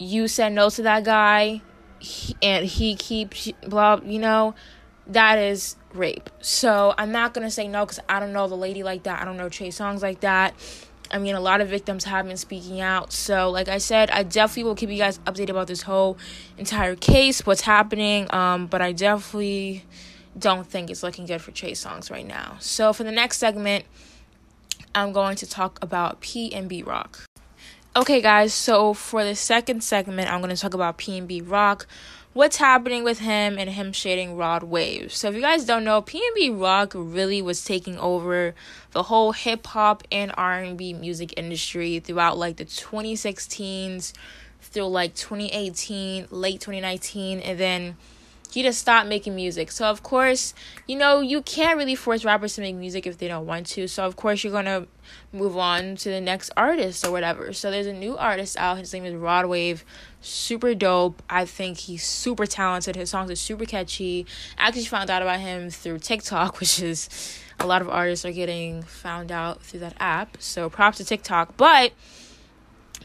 you 0.00 0.26
said 0.26 0.52
no 0.52 0.68
to 0.70 0.82
that 0.82 1.04
guy, 1.04 1.62
and 2.42 2.66
he 2.66 2.96
keeps 2.96 3.52
blah, 3.68 4.00
you 4.04 4.18
know, 4.18 4.56
that 5.06 5.38
is 5.38 5.76
rape. 5.94 6.28
So 6.40 6.92
I'm 6.98 7.12
not 7.12 7.34
gonna 7.34 7.52
say 7.52 7.68
no 7.68 7.84
because 7.84 8.00
I 8.08 8.18
don't 8.18 8.32
know 8.32 8.48
the 8.48 8.56
lady 8.56 8.82
like 8.82 9.04
that. 9.04 9.22
I 9.22 9.24
don't 9.24 9.36
know 9.36 9.48
Trey 9.48 9.68
Songz 9.68 10.02
like 10.02 10.20
that. 10.20 10.54
I 11.12 11.18
mean, 11.18 11.34
a 11.34 11.40
lot 11.40 11.60
of 11.60 11.68
victims 11.68 12.04
have 12.04 12.26
been 12.26 12.36
speaking 12.36 12.80
out. 12.80 13.12
So, 13.12 13.50
like 13.50 13.68
I 13.68 13.78
said, 13.78 14.10
I 14.10 14.22
definitely 14.22 14.64
will 14.64 14.74
keep 14.74 14.90
you 14.90 14.98
guys 14.98 15.18
updated 15.20 15.50
about 15.50 15.66
this 15.66 15.82
whole 15.82 16.16
entire 16.58 16.96
case, 16.96 17.46
what's 17.46 17.60
happening. 17.62 18.32
Um, 18.34 18.66
but 18.66 18.80
I 18.80 18.92
definitely 18.92 19.84
don't 20.38 20.66
think 20.66 20.90
it's 20.90 21.02
looking 21.02 21.26
good 21.26 21.42
for 21.42 21.50
Trey 21.50 21.72
Songz 21.72 22.10
right 22.10 22.26
now. 22.26 22.56
So, 22.60 22.92
for 22.92 23.04
the 23.04 23.12
next 23.12 23.38
segment, 23.38 23.84
I'm 24.94 25.12
going 25.12 25.36
to 25.36 25.46
talk 25.46 25.78
about 25.82 26.20
PNB 26.22 26.86
Rock. 26.86 27.24
Okay, 27.94 28.22
guys, 28.22 28.54
so 28.54 28.94
for 28.94 29.22
the 29.22 29.34
second 29.34 29.84
segment, 29.84 30.32
I'm 30.32 30.40
going 30.40 30.54
to 30.54 30.60
talk 30.60 30.72
about 30.72 30.96
PNB 30.96 31.48
Rock, 31.48 31.86
what's 32.32 32.56
happening 32.56 33.04
with 33.04 33.18
him 33.18 33.58
and 33.58 33.70
him 33.70 33.92
shading 33.92 34.36
Rod 34.36 34.62
Wave. 34.62 35.12
So, 35.12 35.28
if 35.28 35.34
you 35.34 35.40
guys 35.40 35.64
don't 35.64 35.84
know, 35.84 36.02
PNB 36.02 36.60
Rock 36.60 36.92
really 36.94 37.42
was 37.42 37.64
taking 37.64 37.98
over 37.98 38.54
the 38.92 39.04
whole 39.04 39.32
hip 39.32 39.66
hop 39.66 40.02
and 40.10 40.32
R&B 40.36 40.94
music 40.94 41.34
industry 41.36 42.00
throughout 42.00 42.38
like 42.38 42.56
the 42.56 42.64
2016s 42.64 44.12
through 44.60 44.86
like 44.86 45.14
2018, 45.14 46.28
late 46.30 46.60
2019, 46.60 47.40
and 47.40 47.58
then 47.58 47.96
he 48.52 48.62
just 48.62 48.80
stopped 48.80 49.08
making 49.08 49.34
music. 49.34 49.72
So 49.72 49.86
of 49.86 50.02
course, 50.02 50.52
you 50.86 50.96
know, 50.96 51.20
you 51.20 51.40
can't 51.40 51.78
really 51.78 51.94
force 51.94 52.22
rappers 52.22 52.54
to 52.56 52.60
make 52.60 52.76
music 52.76 53.06
if 53.06 53.16
they 53.16 53.26
don't 53.26 53.46
want 53.46 53.66
to. 53.68 53.88
So 53.88 54.04
of 54.04 54.16
course 54.16 54.44
you're 54.44 54.52
gonna 54.52 54.86
move 55.32 55.56
on 55.56 55.96
to 55.96 56.10
the 56.10 56.20
next 56.20 56.50
artist 56.54 57.06
or 57.06 57.10
whatever. 57.10 57.54
So 57.54 57.70
there's 57.70 57.86
a 57.86 57.94
new 57.94 58.16
artist 58.16 58.58
out. 58.58 58.76
His 58.76 58.92
name 58.92 59.06
is 59.06 59.14
Rod 59.14 59.46
Wave. 59.46 59.84
Super 60.22 60.74
dope. 60.74 61.22
I 61.28 61.44
think 61.44 61.78
he's 61.78 62.04
super 62.04 62.46
talented. 62.46 62.96
His 62.96 63.10
songs 63.10 63.30
are 63.30 63.36
super 63.36 63.64
catchy. 63.64 64.24
I 64.56 64.68
actually 64.68 64.84
found 64.84 65.10
out 65.10 65.20
about 65.20 65.40
him 65.40 65.68
through 65.68 65.98
TikTok, 65.98 66.60
which 66.60 66.80
is 66.80 67.08
a 67.60 67.66
lot 67.66 67.82
of 67.82 67.88
artists 67.88 68.24
are 68.24 68.32
getting 68.32 68.82
found 68.82 69.30
out 69.30 69.62
through 69.62 69.80
that 69.80 69.94
app. 69.98 70.36
So 70.40 70.70
props 70.70 70.98
to 70.98 71.04
TikTok. 71.04 71.56
But 71.56 71.92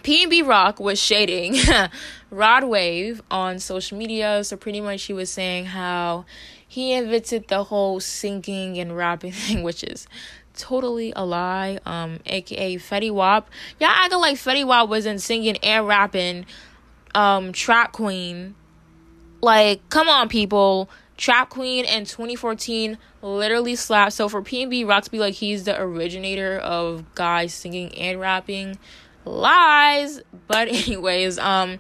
PNB 0.04 0.48
Rock 0.48 0.80
was 0.80 1.02
shading 1.02 1.58
Rod 2.30 2.64
Wave 2.64 3.22
on 3.30 3.60
social 3.60 3.98
media. 3.98 4.44
So 4.44 4.56
pretty 4.56 4.80
much 4.80 5.04
he 5.04 5.14
was 5.14 5.30
saying 5.30 5.66
how 5.66 6.26
he 6.68 6.94
invented 6.94 7.48
the 7.48 7.64
whole 7.66 8.00
singing 8.00 8.78
and 8.78 8.96
rapping 8.96 9.32
thing, 9.34 9.64
which 9.64 9.84
is 9.84 10.08
totally 10.56 11.14
a 11.16 11.26
lie. 11.26 11.80
Um, 11.86 12.20
aka 12.26 12.76
Fetty 12.76 13.12
Wap. 13.12 13.50
Y'all 13.80 13.90
acting 13.90 14.20
like 14.20 14.38
Fetty 14.38 14.66
Wap 14.66 14.88
wasn't 14.88 15.22
singing 15.22 15.58
and 15.58 15.88
rapping 15.88 16.46
um 17.18 17.52
Trap 17.52 17.92
Queen. 17.92 18.56
Like, 19.42 19.88
come 19.90 20.08
on, 20.08 20.30
people. 20.30 20.90
Trap 21.18 21.50
Queen 21.50 21.84
in 21.86 22.06
2014 22.06 22.98
literally 23.24 23.76
slapped. 23.76 24.14
So 24.14 24.30
for 24.30 24.44
PNB 24.44 24.88
Rock 24.88 25.06
to 25.06 25.12
be 25.12 25.18
like 25.18 25.34
he's 25.34 25.64
the 25.64 25.80
originator 25.82 26.60
of 26.60 27.16
guys 27.16 27.54
singing 27.54 27.94
and 27.98 28.20
rapping, 28.20 28.78
lies. 29.26 30.22
But 30.48 30.68
anyways, 30.68 31.40
um, 31.40 31.80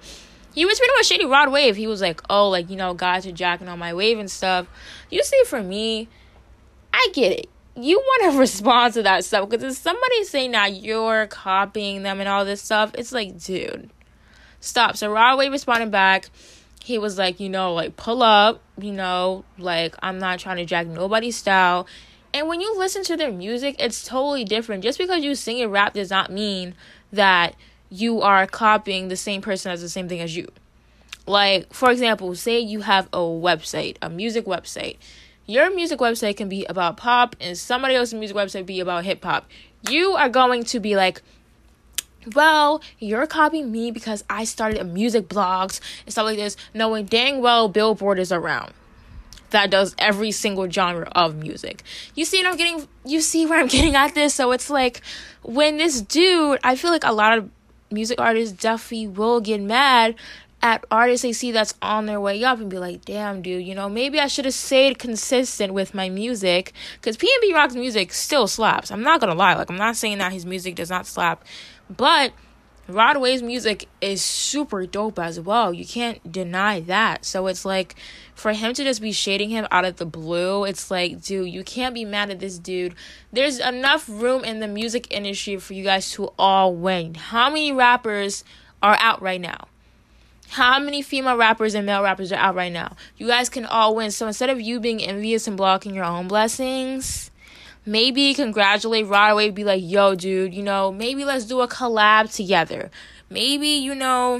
he 0.55 0.65
was 0.65 0.79
pretty 0.79 0.93
much 0.95 1.05
shady 1.05 1.25
Rod 1.25 1.51
Wave. 1.51 1.75
He 1.75 1.85
was 1.85 2.01
like, 2.01 2.19
oh, 2.31 2.49
like 2.49 2.69
you 2.71 2.75
know, 2.75 2.95
guys 2.95 3.27
are 3.27 3.31
jacking 3.31 3.67
on 3.67 3.77
my 3.77 3.93
wave 3.93 4.17
and 4.17 4.29
stuff. 4.29 4.65
You 5.11 5.23
see, 5.23 5.43
for 5.45 5.61
me, 5.61 6.09
I 6.91 7.09
get 7.13 7.31
it. 7.31 7.49
You 7.75 7.99
want 7.99 8.33
to 8.33 8.39
respond 8.39 8.95
to 8.95 9.03
that 9.03 9.23
stuff 9.23 9.47
because 9.47 9.63
if 9.63 9.83
somebody's 9.83 10.29
saying 10.29 10.51
that 10.51 10.81
you're 10.81 11.27
copying 11.27 12.01
them 12.01 12.19
and 12.19 12.27
all 12.27 12.43
this 12.43 12.63
stuff, 12.63 12.91
it's 12.95 13.11
like, 13.11 13.37
dude, 13.37 13.91
stop. 14.59 14.97
So 14.97 15.11
Rod 15.11 15.37
Wave 15.37 15.51
responded 15.51 15.91
back. 15.91 16.29
He 16.83 16.97
was 16.97 17.17
like, 17.17 17.39
you 17.39 17.49
know, 17.49 17.73
like 17.73 17.97
pull 17.97 18.23
up, 18.23 18.61
you 18.79 18.93
know, 18.93 19.43
like 19.57 19.95
I'm 20.01 20.19
not 20.19 20.39
trying 20.39 20.57
to 20.57 20.65
jack 20.65 20.87
nobody's 20.87 21.35
style. 21.35 21.87
And 22.33 22.47
when 22.47 22.61
you 22.61 22.77
listen 22.77 23.03
to 23.05 23.17
their 23.17 23.31
music, 23.31 23.75
it's 23.79 24.03
totally 24.03 24.45
different. 24.45 24.83
Just 24.83 24.97
because 24.97 25.23
you 25.23 25.35
sing 25.35 25.61
and 25.61 25.71
rap 25.71 25.93
does 25.93 26.09
not 26.09 26.31
mean 26.31 26.75
that 27.11 27.55
you 27.89 28.21
are 28.21 28.45
copying 28.47 29.07
the 29.07 29.15
same 29.15 29.41
person 29.41 29.71
as 29.71 29.81
the 29.81 29.89
same 29.89 30.07
thing 30.07 30.19
as 30.19 30.35
you. 30.35 30.47
Like, 31.25 31.73
for 31.73 31.91
example, 31.91 32.33
say 32.35 32.59
you 32.59 32.81
have 32.81 33.07
a 33.07 33.19
website, 33.19 33.97
a 34.01 34.09
music 34.09 34.45
website. 34.45 34.97
Your 35.45 35.73
music 35.73 35.99
website 35.99 36.37
can 36.37 36.49
be 36.49 36.65
about 36.65 36.97
pop, 36.97 37.35
and 37.39 37.57
somebody 37.57 37.95
else's 37.95 38.13
music 38.13 38.35
website 38.35 38.65
be 38.65 38.79
about 38.79 39.05
hip 39.05 39.23
hop. 39.23 39.47
You 39.89 40.11
are 40.11 40.29
going 40.29 40.63
to 40.65 40.79
be 40.79 40.95
like, 40.95 41.21
well, 42.35 42.81
you're 42.99 43.27
copying 43.27 43.71
me 43.71 43.91
because 43.91 44.23
I 44.29 44.43
started 44.43 44.79
a 44.79 44.83
music 44.83 45.27
blogs 45.27 45.79
and 46.05 46.11
stuff 46.11 46.25
like 46.25 46.37
this, 46.37 46.57
knowing 46.73 47.05
dang 47.05 47.41
well 47.41 47.69
Billboard 47.69 48.19
is 48.19 48.31
around 48.31 48.73
that 49.51 49.69
does 49.69 49.95
every 49.97 50.31
single 50.31 50.69
genre 50.69 51.07
of 51.15 51.35
music. 51.35 51.83
You 52.15 52.25
see 52.25 52.43
what 52.43 52.51
I'm 52.51 52.57
getting 52.57 52.87
you 53.05 53.21
see 53.21 53.45
where 53.45 53.59
I'm 53.59 53.67
getting 53.77 53.95
at 53.95 54.15
this? 54.15 54.33
So 54.33 54.51
it's 54.51 54.69
like 54.69 55.01
when 55.43 55.77
this 55.77 56.01
dude, 56.01 56.59
I 56.63 56.75
feel 56.75 56.91
like 56.91 57.03
a 57.03 57.13
lot 57.13 57.37
of 57.37 57.49
music 57.91 58.19
artists 58.19 58.55
definitely 58.61 59.07
will 59.07 59.39
get 59.39 59.61
mad 59.61 60.15
at 60.61 60.83
artists 60.89 61.21
they 61.21 61.31
see 61.31 61.51
that's 61.51 61.75
on 61.81 62.07
their 62.07 62.19
way 62.19 62.43
up 62.43 62.59
and 62.59 62.69
be 62.69 62.79
like, 62.79 63.05
damn, 63.05 63.41
dude, 63.43 63.65
you 63.65 63.75
know, 63.75 63.87
maybe 63.87 64.19
I 64.19 64.27
should 64.27 64.45
have 64.45 64.55
stayed 64.55 64.97
consistent 64.97 65.71
with 65.71 65.93
my 65.93 66.09
music. 66.09 66.73
Because 66.99 67.15
PNB 67.15 67.53
Rock's 67.53 67.75
music 67.75 68.11
still 68.11 68.47
slaps. 68.47 68.91
I'm 68.91 69.03
not 69.03 69.19
gonna 69.19 69.35
lie. 69.35 69.53
Like, 69.53 69.69
I'm 69.69 69.77
not 69.77 69.95
saying 69.95 70.17
that 70.17 70.33
his 70.33 70.45
music 70.45 70.75
does 70.75 70.89
not 70.89 71.05
slap. 71.05 71.45
But 71.95 72.33
Rod 72.87 73.17
Wave's 73.17 73.43
music 73.43 73.89
is 73.99 74.23
super 74.23 74.85
dope 74.85 75.19
as 75.19 75.39
well. 75.39 75.73
You 75.73 75.85
can't 75.85 76.31
deny 76.31 76.79
that. 76.81 77.25
So 77.25 77.47
it's 77.47 77.65
like 77.65 77.95
for 78.33 78.53
him 78.53 78.73
to 78.73 78.83
just 78.83 79.01
be 79.01 79.11
shading 79.11 79.49
him 79.49 79.67
out 79.71 79.83
of 79.83 79.97
the 79.97 80.05
blue, 80.05 80.63
it's 80.63 80.89
like, 80.89 81.21
dude, 81.21 81.49
you 81.49 81.63
can't 81.63 81.93
be 81.93 82.05
mad 82.05 82.29
at 82.29 82.39
this 82.39 82.57
dude. 82.57 82.95
There's 83.33 83.59
enough 83.59 84.07
room 84.07 84.45
in 84.45 84.61
the 84.61 84.67
music 84.67 85.07
industry 85.11 85.57
for 85.57 85.73
you 85.73 85.83
guys 85.83 86.11
to 86.13 86.31
all 86.39 86.73
win. 86.73 87.15
How 87.15 87.49
many 87.49 87.73
rappers 87.73 88.45
are 88.81 88.97
out 89.01 89.21
right 89.21 89.41
now? 89.41 89.67
How 90.49 90.79
many 90.79 91.01
female 91.01 91.35
rappers 91.35 91.75
and 91.75 91.85
male 91.85 92.03
rappers 92.03 92.31
are 92.31 92.39
out 92.39 92.55
right 92.55 92.71
now? 92.71 92.95
You 93.17 93.27
guys 93.27 93.49
can 93.49 93.65
all 93.65 93.95
win. 93.95 94.11
So 94.11 94.27
instead 94.27 94.49
of 94.49 94.61
you 94.61 94.79
being 94.79 95.03
envious 95.03 95.45
and 95.45 95.57
blocking 95.57 95.93
your 95.93 96.05
own 96.05 96.29
blessings, 96.29 97.31
maybe 97.87 98.33
congratulate 98.33 99.07
Rod 99.07 99.35
Wave, 99.35 99.55
be 99.55 99.63
like, 99.63 99.81
yo, 99.83 100.13
dude, 100.13 100.53
you 100.53 100.61
know, 100.61 100.91
maybe 100.91 101.25
let's 101.25 101.45
do 101.45 101.61
a 101.61 101.67
collab 101.67 102.33
together. 102.33 102.91
Maybe, 103.29 103.69
you 103.69 103.95
know, 103.95 104.39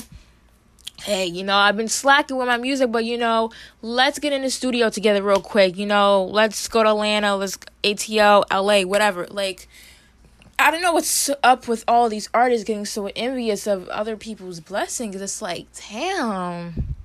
hey, 1.03 1.25
you 1.25 1.43
know, 1.43 1.55
I've 1.55 1.77
been 1.77 1.87
slacking 1.87 2.37
with 2.37 2.47
my 2.47 2.57
music, 2.57 2.91
but 2.91 3.05
you 3.05 3.17
know, 3.17 3.51
let's 3.81 4.19
get 4.19 4.33
in 4.33 4.41
the 4.41 4.49
studio 4.49 4.89
together 4.89 5.23
real 5.23 5.41
quick. 5.41 5.77
You 5.77 5.85
know, 5.85 6.25
let's 6.25 6.67
go 6.67 6.83
to 6.83 6.89
Atlanta, 6.89 7.35
let's 7.35 7.57
ATL, 7.83 8.43
LA, 8.51 8.81
whatever. 8.87 9.25
Like, 9.27 9.67
I 10.59 10.69
don't 10.69 10.81
know 10.81 10.93
what's 10.93 11.29
up 11.43 11.67
with 11.67 11.83
all 11.87 12.09
these 12.09 12.29
artists 12.33 12.65
getting 12.65 12.85
so 12.85 13.09
envious 13.15 13.65
of 13.65 13.87
other 13.89 14.17
people's 14.17 14.59
blessings. 14.59 15.15
It's 15.15 15.41
like, 15.41 15.67
damn 15.89 16.96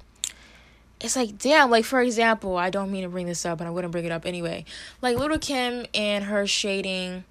it's 1.02 1.16
like 1.16 1.38
damn 1.38 1.70
like 1.70 1.84
for 1.84 2.00
example 2.00 2.56
i 2.56 2.70
don't 2.70 2.90
mean 2.90 3.02
to 3.02 3.08
bring 3.08 3.26
this 3.26 3.44
up 3.44 3.60
and 3.60 3.68
i 3.68 3.70
wouldn't 3.70 3.92
bring 3.92 4.04
it 4.04 4.12
up 4.12 4.24
anyway. 4.24 4.64
Like 5.00 5.18
lil' 5.18 5.38
kim 5.38 5.86
and 5.94 6.24
her 6.24 6.46
shading 6.46 7.24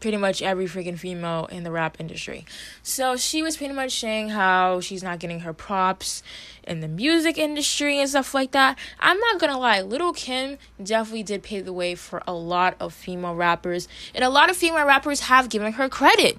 pretty 0.00 0.16
much 0.16 0.42
every 0.42 0.66
freaking 0.66 0.98
female 0.98 1.46
in 1.46 1.62
the 1.62 1.70
rap 1.70 1.96
industry. 2.00 2.44
So 2.82 3.16
she 3.16 3.40
was 3.40 3.56
pretty 3.56 3.72
much 3.72 4.00
saying 4.00 4.30
how 4.30 4.80
she's 4.80 5.02
not 5.02 5.20
getting 5.20 5.40
her 5.40 5.52
props 5.52 6.24
in 6.64 6.80
the 6.80 6.88
music 6.88 7.38
industry 7.38 8.00
and 8.00 8.10
stuff 8.10 8.34
like 8.34 8.50
that. 8.50 8.76
I'm 8.98 9.18
not 9.18 9.40
gonna 9.40 9.58
lie 9.58 9.80
lil' 9.80 10.12
kim 10.12 10.58
definitely 10.82 11.22
did 11.22 11.42
pave 11.42 11.64
the 11.64 11.72
way 11.72 11.94
for 11.94 12.22
a 12.26 12.32
lot 12.32 12.74
of 12.80 12.92
female 12.92 13.36
rappers 13.36 13.86
and 14.14 14.24
a 14.24 14.28
lot 14.28 14.50
of 14.50 14.56
female 14.56 14.84
rappers 14.84 15.20
have 15.20 15.48
given 15.48 15.74
her 15.74 15.88
credit. 15.88 16.38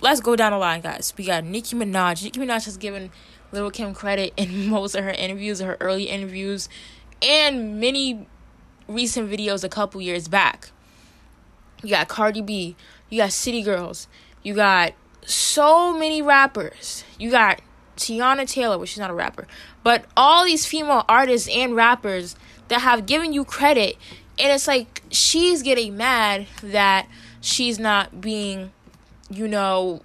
Let's 0.00 0.20
go 0.20 0.34
down 0.34 0.52
the 0.52 0.58
line 0.58 0.80
guys. 0.80 1.12
We 1.18 1.26
got 1.26 1.44
nicki 1.44 1.76
minaj. 1.76 2.22
Nicki 2.22 2.40
minaj 2.40 2.64
has 2.64 2.76
given 2.78 3.10
Lil' 3.52 3.70
Kim 3.70 3.94
credit 3.94 4.32
in 4.36 4.68
most 4.68 4.94
of 4.94 5.04
her 5.04 5.10
interviews, 5.10 5.60
her 5.60 5.76
early 5.80 6.04
interviews, 6.04 6.68
and 7.22 7.80
many 7.80 8.26
recent 8.88 9.30
videos 9.30 9.64
a 9.64 9.68
couple 9.68 10.00
years 10.00 10.28
back. 10.28 10.70
You 11.82 11.90
got 11.90 12.08
Cardi 12.08 12.42
B, 12.42 12.76
you 13.08 13.18
got 13.18 13.32
City 13.32 13.62
Girls, 13.62 14.06
you 14.42 14.54
got 14.54 14.92
so 15.24 15.96
many 15.96 16.22
rappers. 16.22 17.04
You 17.18 17.30
got 17.30 17.60
Teyana 17.96 18.48
Taylor, 18.48 18.78
which 18.78 18.92
is 18.92 18.98
not 18.98 19.10
a 19.10 19.14
rapper, 19.14 19.46
but 19.82 20.04
all 20.16 20.44
these 20.44 20.66
female 20.66 21.04
artists 21.08 21.48
and 21.48 21.74
rappers 21.74 22.36
that 22.68 22.80
have 22.80 23.06
given 23.06 23.32
you 23.32 23.44
credit, 23.44 23.96
and 24.38 24.52
it's 24.52 24.66
like 24.66 25.02
she's 25.10 25.62
getting 25.62 25.96
mad 25.96 26.46
that 26.62 27.06
she's 27.40 27.78
not 27.78 28.20
being, 28.20 28.72
you 29.28 29.46
know, 29.46 30.02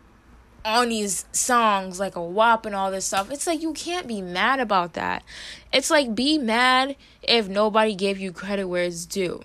on 0.66 0.90
these 0.90 1.26
songs 1.32 2.00
like 2.00 2.16
a 2.16 2.24
WAP 2.24 2.66
and 2.66 2.74
all 2.74 2.90
this 2.90 3.06
stuff. 3.06 3.32
It's 3.32 3.46
like 3.46 3.62
you 3.62 3.72
can't 3.74 4.08
be 4.08 4.22
mad 4.22 4.60
about 4.60 4.94
that. 4.94 5.24
It's 5.72 5.92
like 5.92 6.16
be 6.16 6.40
mad 6.40 6.96
if 7.22 7.48
nobody 7.48 7.94
gave 7.94 8.18
you 8.18 8.32
credit 8.32 8.66
where 8.66 8.84
it's 8.84 9.06
due. 9.06 9.44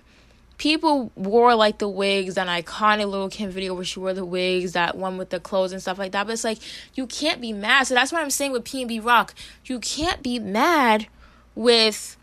People 0.57 1.13
wore 1.15 1.55
like 1.55 1.79
the 1.79 1.89
wigs, 1.89 2.35
that 2.35 2.47
iconic 2.49 3.09
Lil' 3.09 3.29
Kim 3.29 3.51
video 3.51 3.75
where 3.75 3.85
she 3.85 4.01
wore 4.01 4.15
the 4.15 4.25
wigs, 4.25 4.73
that 4.73 4.97
one 4.97 5.19
with 5.19 5.31
the 5.31 5.41
clothes 5.41 5.73
and 5.73 5.81
stuff 5.81 5.99
like 5.99 6.13
that. 6.13 6.27
But 6.27 6.33
it's 6.33 6.45
like 6.45 6.59
you 6.95 7.07
can't 7.07 7.41
be 7.41 7.53
mad. 7.53 7.85
So 7.85 7.95
that's 7.95 8.13
what 8.13 8.23
I'm 8.23 8.31
saying 8.31 8.53
with 8.53 8.65
PNB 8.65 9.05
Rock. 9.05 9.35
You 9.67 9.79
can't 9.79 10.23
be 10.23 10.39
mad 10.39 11.07
with 11.55 12.17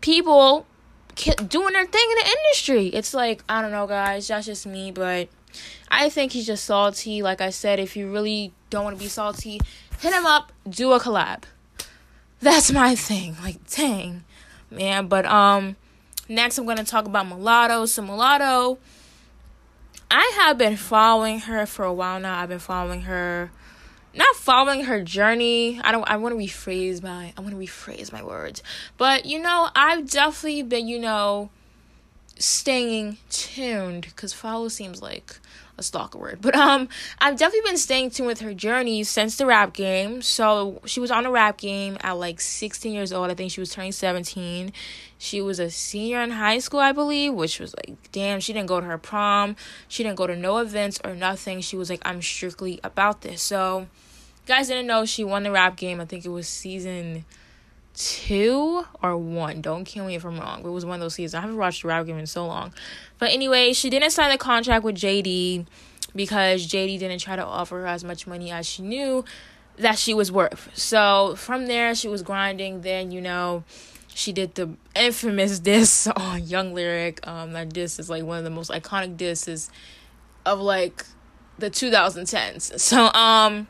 people 0.00 0.66
doing 1.14 1.72
their 1.72 1.86
thing 1.86 2.06
in 2.10 2.16
the 2.24 2.36
industry. 2.38 2.86
It's 2.88 3.12
like 3.12 3.44
I 3.48 3.60
don't 3.60 3.70
know, 3.70 3.86
guys. 3.86 4.28
That's 4.28 4.46
just 4.46 4.66
me, 4.66 4.90
but 4.90 5.28
I 5.88 6.08
think 6.08 6.32
he's 6.32 6.46
just 6.46 6.64
salty. 6.64 7.22
Like 7.22 7.40
I 7.40 7.50
said, 7.50 7.78
if 7.78 7.96
you 7.96 8.10
really 8.10 8.52
don't 8.70 8.84
want 8.84 8.96
to 8.96 9.02
be 9.02 9.08
salty, 9.08 9.60
hit 10.00 10.12
him 10.12 10.26
up, 10.26 10.52
do 10.68 10.92
a 10.92 11.00
collab. 11.00 11.44
That's 12.40 12.70
my 12.72 12.94
thing. 12.94 13.36
Like, 13.42 13.68
dang, 13.70 14.24
man. 14.70 15.06
But 15.06 15.26
um, 15.26 15.76
next 16.28 16.58
I'm 16.58 16.66
gonna 16.66 16.84
talk 16.84 17.06
about 17.06 17.26
Mulatto. 17.26 17.86
So 17.86 18.02
Mulatto, 18.02 18.78
I 20.10 20.32
have 20.36 20.58
been 20.58 20.76
following 20.76 21.40
her 21.40 21.66
for 21.66 21.84
a 21.84 21.92
while 21.92 22.20
now. 22.20 22.40
I've 22.40 22.48
been 22.48 22.58
following 22.58 23.02
her, 23.02 23.50
not 24.14 24.36
following 24.36 24.84
her 24.84 25.02
journey. 25.02 25.80
I 25.82 25.92
don't. 25.92 26.08
I 26.08 26.16
want 26.16 26.38
to 26.38 26.44
rephrase 26.44 27.02
my. 27.02 27.32
I 27.36 27.40
want 27.40 27.52
to 27.52 27.60
rephrase 27.60 28.12
my 28.12 28.22
words. 28.22 28.62
But 28.98 29.24
you 29.24 29.38
know, 29.40 29.70
I've 29.74 30.10
definitely 30.10 30.62
been. 30.62 30.88
You 30.88 30.98
know 30.98 31.50
staying 32.38 33.16
tuned 33.30 34.02
because 34.02 34.32
follow 34.32 34.68
seems 34.68 35.00
like 35.00 35.38
a 35.78 35.82
stalker 35.82 36.18
word. 36.18 36.38
But 36.40 36.54
um 36.54 36.88
I've 37.20 37.36
definitely 37.36 37.70
been 37.70 37.78
staying 37.78 38.10
tuned 38.10 38.26
with 38.26 38.40
her 38.40 38.54
journey 38.54 39.04
since 39.04 39.36
the 39.36 39.46
rap 39.46 39.72
game. 39.72 40.22
So 40.22 40.80
she 40.86 41.00
was 41.00 41.10
on 41.10 41.24
the 41.24 41.30
rap 41.30 41.58
game 41.58 41.96
at 42.00 42.12
like 42.12 42.40
16 42.40 42.92
years 42.92 43.12
old. 43.12 43.30
I 43.30 43.34
think 43.34 43.50
she 43.50 43.60
was 43.60 43.70
turning 43.70 43.92
17. 43.92 44.72
She 45.18 45.40
was 45.40 45.58
a 45.58 45.70
senior 45.70 46.20
in 46.20 46.30
high 46.30 46.58
school, 46.58 46.80
I 46.80 46.92
believe, 46.92 47.32
which 47.32 47.58
was 47.58 47.74
like, 47.76 47.96
damn, 48.12 48.40
she 48.40 48.52
didn't 48.52 48.68
go 48.68 48.80
to 48.80 48.86
her 48.86 48.98
prom. 48.98 49.56
She 49.88 50.02
didn't 50.02 50.16
go 50.16 50.26
to 50.26 50.36
no 50.36 50.58
events 50.58 51.00
or 51.04 51.14
nothing. 51.14 51.60
She 51.62 51.76
was 51.76 51.88
like, 51.88 52.02
I'm 52.04 52.20
strictly 52.20 52.80
about 52.84 53.22
this. 53.22 53.42
So 53.42 53.86
guys 54.46 54.68
didn't 54.68 54.86
know 54.86 55.04
she 55.04 55.24
won 55.24 55.42
the 55.42 55.50
rap 55.50 55.76
game. 55.76 56.00
I 56.00 56.04
think 56.04 56.24
it 56.24 56.30
was 56.30 56.48
season 56.48 57.24
two 57.96 58.84
or 59.02 59.16
one. 59.16 59.62
Don't 59.62 59.84
kill 59.84 60.04
me 60.04 60.14
if 60.14 60.24
I'm 60.24 60.38
wrong. 60.38 60.60
It 60.60 60.68
was 60.68 60.84
one 60.84 60.94
of 60.94 61.00
those 61.00 61.14
seasons. 61.14 61.34
I 61.34 61.40
haven't 61.40 61.56
watched 61.56 61.82
the 61.82 61.88
rap 61.88 62.06
game 62.06 62.18
in 62.18 62.26
so 62.26 62.46
long. 62.46 62.72
But 63.18 63.32
anyway, 63.32 63.72
she 63.72 63.90
didn't 63.90 64.10
sign 64.10 64.30
the 64.30 64.38
contract 64.38 64.84
with 64.84 64.96
JD 64.96 65.66
because 66.14 66.66
JD 66.66 66.98
didn't 66.98 67.18
try 67.18 67.36
to 67.36 67.44
offer 67.44 67.80
her 67.80 67.86
as 67.86 68.04
much 68.04 68.26
money 68.26 68.50
as 68.50 68.66
she 68.66 68.82
knew 68.82 69.24
that 69.78 69.98
she 69.98 70.14
was 70.14 70.30
worth. 70.30 70.70
So 70.74 71.34
from 71.36 71.66
there, 71.66 71.94
she 71.94 72.08
was 72.08 72.22
grinding. 72.22 72.82
Then, 72.82 73.10
you 73.10 73.20
know, 73.20 73.64
she 74.08 74.32
did 74.32 74.54
the 74.54 74.70
infamous 74.94 75.58
diss 75.60 76.06
on 76.06 76.44
Young 76.44 76.74
Lyric. 76.74 77.26
Um, 77.26 77.52
that 77.54 77.72
diss 77.72 77.98
is 77.98 78.10
like 78.10 78.24
one 78.24 78.38
of 78.38 78.44
the 78.44 78.50
most 78.50 78.70
iconic 78.70 79.16
disses 79.16 79.70
of 80.44 80.60
like 80.60 81.04
the 81.58 81.70
2010s. 81.70 82.78
So, 82.78 83.10
um, 83.12 83.68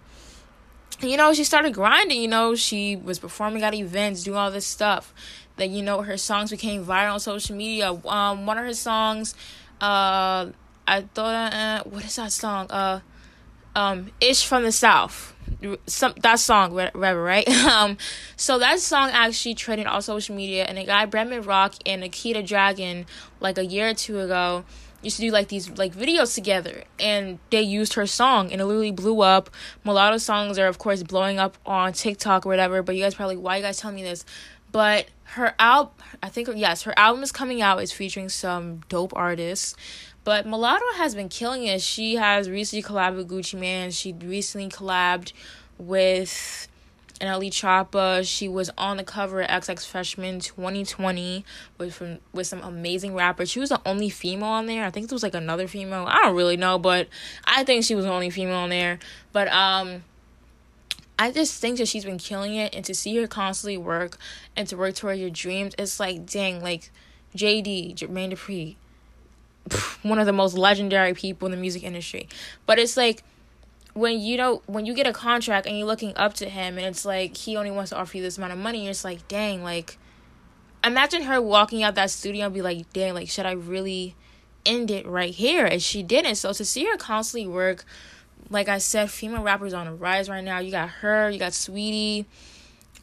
you 1.00 1.16
know, 1.16 1.32
she 1.32 1.44
started 1.44 1.74
grinding. 1.74 2.20
You 2.20 2.28
know, 2.28 2.54
she 2.54 2.96
was 2.96 3.18
performing 3.18 3.62
at 3.62 3.74
events, 3.74 4.24
doing 4.24 4.36
all 4.36 4.50
this 4.50 4.66
stuff. 4.66 5.12
That 5.56 5.70
you 5.70 5.82
know, 5.82 6.02
her 6.02 6.16
songs 6.16 6.50
became 6.50 6.84
viral 6.84 7.14
on 7.14 7.20
social 7.20 7.56
media. 7.56 7.92
Um, 7.92 8.46
one 8.46 8.58
of 8.58 8.64
her 8.64 8.74
songs, 8.74 9.34
uh, 9.80 10.50
I 10.86 11.00
thought, 11.14 11.52
uh, 11.52 11.82
what 11.84 12.04
is 12.04 12.16
that 12.16 12.32
song? 12.32 12.70
Uh, 12.70 13.00
um, 13.74 14.10
"Ish 14.20 14.46
from 14.46 14.64
the 14.64 14.72
South." 14.72 15.34
Some 15.86 16.14
that 16.22 16.40
song, 16.40 16.74
whatever, 16.74 17.22
right? 17.22 17.48
um, 17.64 17.96
so 18.36 18.58
that 18.58 18.80
song 18.80 19.10
actually 19.12 19.54
trended 19.54 19.86
on 19.86 20.02
social 20.02 20.34
media, 20.34 20.64
and 20.64 20.78
a 20.78 20.84
guy, 20.84 21.06
Bretman 21.06 21.46
Rock 21.46 21.74
and 21.86 22.02
Akita 22.02 22.46
Dragon, 22.46 23.06
like 23.40 23.56
a 23.56 23.64
year 23.64 23.90
or 23.90 23.94
two 23.94 24.20
ago, 24.20 24.64
used 25.06 25.16
to 25.16 25.22
do 25.22 25.30
like 25.30 25.48
these 25.48 25.70
like 25.78 25.94
videos 25.94 26.34
together 26.34 26.84
and 26.98 27.38
they 27.50 27.62
used 27.62 27.94
her 27.94 28.06
song 28.06 28.52
and 28.52 28.60
it 28.60 28.64
literally 28.64 28.90
blew 28.92 29.22
up. 29.22 29.50
Mulatto 29.84 30.18
songs 30.18 30.58
are 30.58 30.66
of 30.66 30.78
course 30.78 31.02
blowing 31.02 31.38
up 31.38 31.56
on 31.64 31.92
TikTok 31.92 32.44
or 32.46 32.50
whatever, 32.50 32.82
but 32.82 32.94
you 32.96 33.02
guys 33.02 33.14
probably 33.14 33.36
why 33.36 33.56
you 33.56 33.62
guys 33.62 33.78
telling 33.78 33.96
me 33.96 34.02
this? 34.02 34.24
But 34.72 35.06
her 35.24 35.54
album 35.58 35.94
I 36.22 36.28
think 36.28 36.48
yes, 36.54 36.82
her 36.82 36.94
album 36.98 37.22
is 37.22 37.32
coming 37.32 37.62
out, 37.62 37.82
is 37.82 37.92
featuring 37.92 38.28
some 38.28 38.82
dope 38.88 39.12
artists. 39.16 39.74
But 40.24 40.44
Mulatto 40.44 40.84
has 40.96 41.14
been 41.14 41.28
killing 41.28 41.64
it. 41.64 41.80
She 41.80 42.16
has 42.16 42.50
recently 42.50 42.82
collabed 42.82 43.16
with 43.16 43.28
Gucci 43.28 43.58
Mane. 43.58 43.92
She 43.92 44.12
recently 44.12 44.68
collabed 44.68 45.32
with 45.78 46.66
NLE 47.18 47.50
Choppa. 47.50 48.26
She 48.26 48.48
was 48.48 48.70
on 48.76 48.96
the 48.96 49.04
cover 49.04 49.42
of 49.42 49.48
XXL 49.48 49.86
Freshman 49.86 50.40
2020 50.40 51.44
with 51.78 51.94
from 51.94 52.18
with 52.32 52.46
some 52.46 52.62
amazing 52.62 53.14
rappers. 53.14 53.50
She 53.50 53.60
was 53.60 53.70
the 53.70 53.80
only 53.86 54.08
female 54.08 54.48
on 54.48 54.66
there. 54.66 54.84
I 54.84 54.90
think 54.90 55.04
it 55.04 55.12
was 55.12 55.22
like 55.22 55.34
another 55.34 55.68
female. 55.68 56.06
I 56.06 56.22
don't 56.22 56.36
really 56.36 56.56
know, 56.56 56.78
but 56.78 57.08
I 57.44 57.64
think 57.64 57.84
she 57.84 57.94
was 57.94 58.04
the 58.04 58.10
only 58.10 58.30
female 58.30 58.56
on 58.56 58.70
there. 58.70 58.98
But 59.32 59.48
um 59.48 60.04
I 61.18 61.30
just 61.32 61.60
think 61.60 61.78
that 61.78 61.88
she's 61.88 62.04
been 62.04 62.18
killing 62.18 62.54
it 62.54 62.74
and 62.74 62.84
to 62.84 62.94
see 62.94 63.16
her 63.16 63.26
constantly 63.26 63.78
work 63.78 64.18
and 64.54 64.68
to 64.68 64.76
work 64.76 64.94
toward 64.94 65.18
your 65.18 65.30
dreams, 65.30 65.74
it's 65.78 65.98
like 65.98 66.26
dang, 66.26 66.62
like 66.62 66.90
JD, 67.34 67.96
Jermaine 67.96 68.32
Dupri, 68.32 68.76
one 70.02 70.18
of 70.18 70.26
the 70.26 70.32
most 70.32 70.56
legendary 70.56 71.14
people 71.14 71.46
in 71.46 71.52
the 71.52 71.58
music 71.58 71.82
industry. 71.82 72.28
But 72.66 72.78
it's 72.78 72.96
like 72.96 73.22
when 73.96 74.20
you 74.20 74.36
know 74.36 74.62
when 74.66 74.84
you 74.84 74.94
get 74.94 75.06
a 75.06 75.12
contract 75.12 75.66
and 75.66 75.76
you're 75.78 75.86
looking 75.86 76.12
up 76.16 76.34
to 76.34 76.48
him 76.48 76.76
and 76.76 76.86
it's 76.86 77.04
like 77.04 77.36
he 77.36 77.56
only 77.56 77.70
wants 77.70 77.90
to 77.90 77.96
offer 77.96 78.16
you 78.16 78.22
this 78.22 78.36
amount 78.36 78.52
of 78.52 78.58
money 78.58 78.86
just 78.86 79.04
like 79.04 79.26
dang 79.26 79.62
like 79.62 79.98
imagine 80.84 81.22
her 81.22 81.40
walking 81.40 81.82
out 81.82 81.94
that 81.94 82.10
studio 82.10 82.44
and 82.44 82.54
be 82.54 82.60
like 82.62 82.92
dang 82.92 83.14
like 83.14 83.28
should 83.28 83.46
i 83.46 83.52
really 83.52 84.14
end 84.66 84.90
it 84.90 85.06
right 85.06 85.32
here? 85.32 85.64
And 85.64 85.80
she 85.80 86.02
didn't. 86.02 86.34
So 86.34 86.52
to 86.52 86.64
see 86.64 86.84
her 86.84 86.96
constantly 86.96 87.48
work 87.48 87.84
like 88.48 88.68
i 88.68 88.78
said 88.78 89.10
female 89.10 89.42
rappers 89.42 89.72
on 89.72 89.86
a 89.86 89.94
rise 89.94 90.28
right 90.28 90.44
now. 90.44 90.58
You 90.58 90.70
got 90.70 90.88
her 90.88 91.30
you 91.30 91.38
got 91.38 91.52
Saweetie 91.52 92.26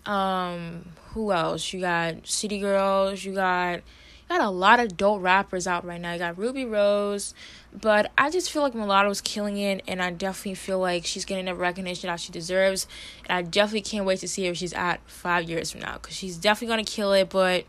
um 0.06 0.86
who 1.10 1.32
else? 1.32 1.74
You 1.74 1.82
got 1.82 2.28
city 2.28 2.60
girls 2.60 3.24
you 3.24 3.34
got 3.34 3.82
got 4.28 4.42
a 4.42 4.50
lot 4.50 4.80
of 4.80 4.98
dope 4.98 5.22
rappers 5.22 5.68
out 5.68 5.86
right 5.86 6.00
now. 6.00 6.14
You 6.14 6.20
got 6.20 6.38
Rubi 6.38 6.66
Rose, 6.66 7.34
but 7.74 8.12
I 8.18 8.30
just 8.30 8.52
feel 8.52 8.62
like 8.62 8.74
Mulatto's 8.74 9.22
killing 9.22 9.58
it, 9.58 9.84
and 9.88 10.02
I 10.02 10.12
definitely 10.12 10.56
feel 10.56 10.80
like 10.80 11.06
she's 11.06 11.26
getting 11.26 11.46
the 11.46 11.56
recognition 11.56 12.08
that 12.08 12.20
she 12.20 12.32
deserves. 12.32 12.88
And 13.28 13.38
I 13.38 13.42
definitely 13.42 13.82
can't 13.82 14.06
wait 14.06 14.20
to 14.20 14.28
see 14.28 14.44
where 14.44 14.56
she's 14.56 14.74
at 14.74 15.00
five 15.08 15.50
years 15.50 15.72
from 15.72 15.82
now, 15.82 15.94
because 15.94 16.16
she's 16.16 16.38
definitely 16.38 16.74
gonna 16.74 16.84
kill 16.84 17.14
it. 17.14 17.30
But 17.30 17.66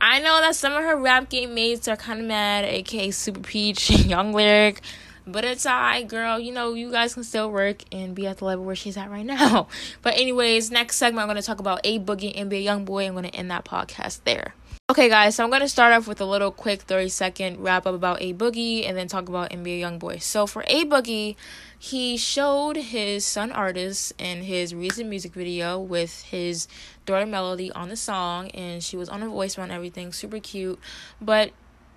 I 0.00 0.20
know 0.20 0.40
that 0.40 0.56
some 0.56 0.72
of 0.72 0.82
her 0.82 0.96
rap 0.96 1.28
game 1.28 1.54
mates 1.54 1.88
are 1.88 1.96
kind 1.96 2.20
of 2.20 2.26
mad, 2.26 2.64
aka 2.64 3.08
Supa 3.08 3.42
Peach, 3.42 3.90
Young 4.06 4.32
Lyric. 4.32 4.80
But 5.26 5.44
it's 5.44 5.64
alright, 5.64 6.06
girl. 6.06 6.38
You 6.38 6.52
know, 6.52 6.74
you 6.74 6.90
guys 6.90 7.14
can 7.14 7.24
still 7.24 7.50
work 7.50 7.82
and 7.90 8.14
be 8.14 8.26
at 8.26 8.38
the 8.38 8.44
level 8.44 8.64
where 8.64 8.74
she's 8.74 8.96
at 8.98 9.10
right 9.10 9.24
now. 9.24 9.68
But 10.02 10.18
anyways, 10.18 10.70
next 10.70 10.96
segment 10.96 11.22
I'm 11.22 11.28
gonna 11.28 11.40
talk 11.40 11.60
about 11.60 11.80
A 11.84 11.98
Boogie, 11.98 12.32
and 12.38 12.50
NBA 12.50 12.64
YoungBoy. 12.64 13.08
I'm 13.08 13.14
gonna 13.14 13.28
end 13.28 13.50
that 13.50 13.64
podcast 13.64 14.20
there. 14.24 14.54
Okay, 14.90 15.08
guys, 15.08 15.34
so 15.34 15.42
I'm 15.42 15.48
going 15.48 15.62
to 15.62 15.68
start 15.68 15.94
off 15.94 16.06
with 16.06 16.20
a 16.20 16.26
little 16.26 16.50
quick 16.50 16.82
30 16.82 17.08
second 17.08 17.58
wrap 17.58 17.86
up 17.86 17.94
about 17.94 18.20
A 18.20 18.34
Boogie 18.34 18.86
and 18.86 18.94
then 18.94 19.08
talk 19.08 19.30
about 19.30 19.48
NBA 19.48 19.80
Youngboy. 19.80 20.20
So, 20.20 20.46
for 20.46 20.62
A 20.66 20.84
Boogie, 20.84 21.36
he 21.78 22.18
showed 22.18 22.76
his 22.76 23.24
son 23.24 23.50
Artist 23.50 24.12
in 24.18 24.42
his 24.42 24.74
recent 24.74 25.08
music 25.08 25.32
video 25.32 25.80
with 25.80 26.24
his 26.24 26.68
daughter 27.06 27.24
Melody 27.24 27.72
on 27.72 27.88
the 27.88 27.96
song, 27.96 28.50
and 28.50 28.82
she 28.82 28.98
was 28.98 29.08
on 29.08 29.22
a 29.22 29.28
voice 29.30 29.56
and 29.56 29.72
everything, 29.72 30.12
super 30.12 30.38
cute. 30.38 30.78
But 31.18 31.52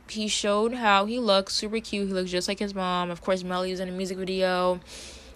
he 0.08 0.30
showed 0.30 0.73
how 0.73 1.04
he 1.04 1.19
looks 1.19 1.56
super 1.56 1.82
cute. 1.82 2.08
He 2.08 2.13
looks 2.13 2.32
just 2.32 2.47
like 2.47 2.60
his 2.60 2.73
mom. 2.73 3.12
Of 3.12 3.21
course, 3.21 3.43
Melody 3.43 3.71
was 3.71 3.82
in 3.82 3.89
a 3.89 3.91
music 3.91 4.17
video 4.17 4.80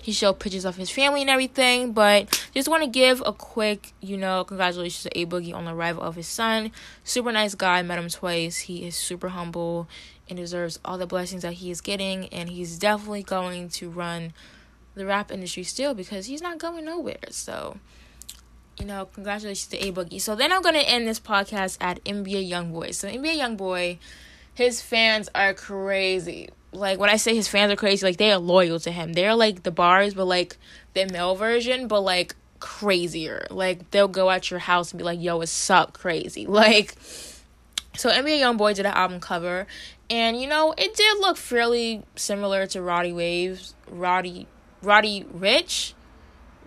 he 0.01 0.11
showed 0.11 0.39
pictures 0.39 0.65
of 0.65 0.75
his 0.75 0.89
family 0.89 1.21
and 1.21 1.29
everything. 1.29 1.93
But 1.93 2.43
just 2.53 2.67
want 2.67 2.83
to 2.83 2.89
give 2.89 3.21
a 3.25 3.31
quick, 3.31 3.93
you 4.01 4.17
know, 4.17 4.43
congratulations 4.43 5.03
to 5.03 5.19
A 5.19 5.25
Boogie 5.25 5.53
on 5.53 5.65
the 5.65 5.73
arrival 5.73 6.03
of 6.03 6.15
his 6.15 6.27
son. 6.27 6.71
Super 7.03 7.31
nice 7.31 7.55
guy. 7.55 7.81
Met 7.83 7.99
him 7.99 8.09
twice. 8.09 8.59
He 8.59 8.85
is 8.85 8.95
super 8.95 9.29
humble 9.29 9.87
and 10.27 10.37
deserves 10.37 10.79
all 10.83 10.97
the 10.97 11.05
blessings 11.05 11.43
that 11.43 11.53
he 11.53 11.69
is 11.69 11.81
getting. 11.81 12.27
And 12.29 12.49
he's 12.49 12.79
definitely 12.79 13.23
going 13.23 13.69
to 13.69 13.89
run 13.89 14.33
the 14.95 15.05
rap 15.05 15.31
industry 15.31 15.63
still 15.63 15.93
because 15.93 16.25
he's 16.25 16.41
not 16.41 16.57
going 16.57 16.85
nowhere. 16.85 17.19
So, 17.29 17.77
you 18.79 18.85
know, 18.85 19.05
congratulations 19.05 19.67
to 19.67 19.77
A 19.77 19.91
Boogie. 19.91 20.19
So 20.19 20.35
then 20.35 20.51
I'm 20.51 20.61
gonna 20.61 20.79
end 20.79 21.07
this 21.07 21.19
podcast 21.19 21.77
at 21.79 22.03
NBA 22.03 22.49
Youngboy. 22.49 22.93
So 22.93 23.07
NBA 23.07 23.37
Youngboy, 23.37 23.99
his 24.53 24.81
fans 24.81 25.29
are 25.33 25.53
crazy 25.53 26.49
like 26.73 26.99
when 26.99 27.09
I 27.09 27.17
say 27.17 27.35
his 27.35 27.47
fans 27.47 27.71
are 27.71 27.75
crazy, 27.75 28.05
like 28.05 28.17
they 28.17 28.31
are 28.31 28.37
loyal 28.37 28.79
to 28.81 28.91
him. 28.91 29.13
They're 29.13 29.35
like 29.35 29.63
the 29.63 29.71
bars, 29.71 30.13
but 30.13 30.25
like 30.25 30.57
the 30.93 31.05
male 31.05 31.35
version, 31.35 31.87
but 31.87 32.01
like 32.01 32.35
crazier. 32.59 33.45
Like 33.49 33.91
they'll 33.91 34.07
go 34.07 34.29
at 34.29 34.49
your 34.49 34.59
house 34.59 34.91
and 34.91 34.97
be 34.97 35.03
like, 35.03 35.21
"Yo, 35.21 35.37
what's 35.37 35.69
up, 35.69 35.93
crazy?" 35.93 36.47
Like, 36.61 36.95
so 37.95 38.09
NBA 38.09 38.39
YoungBoy 38.39 38.75
did 38.75 38.85
an 38.85 38.93
album 38.93 39.19
cover, 39.19 39.67
and 40.09 40.39
you 40.39 40.47
know 40.47 40.73
it 40.77 40.95
did 40.95 41.19
look 41.19 41.37
fairly 41.37 42.03
similar 42.15 42.65
to 42.67 42.81
Roddy 42.81 43.11
Waves, 43.11 43.73
Roddy, 43.89 44.47
Roddy 44.81 45.25
Ricch. 45.25 45.93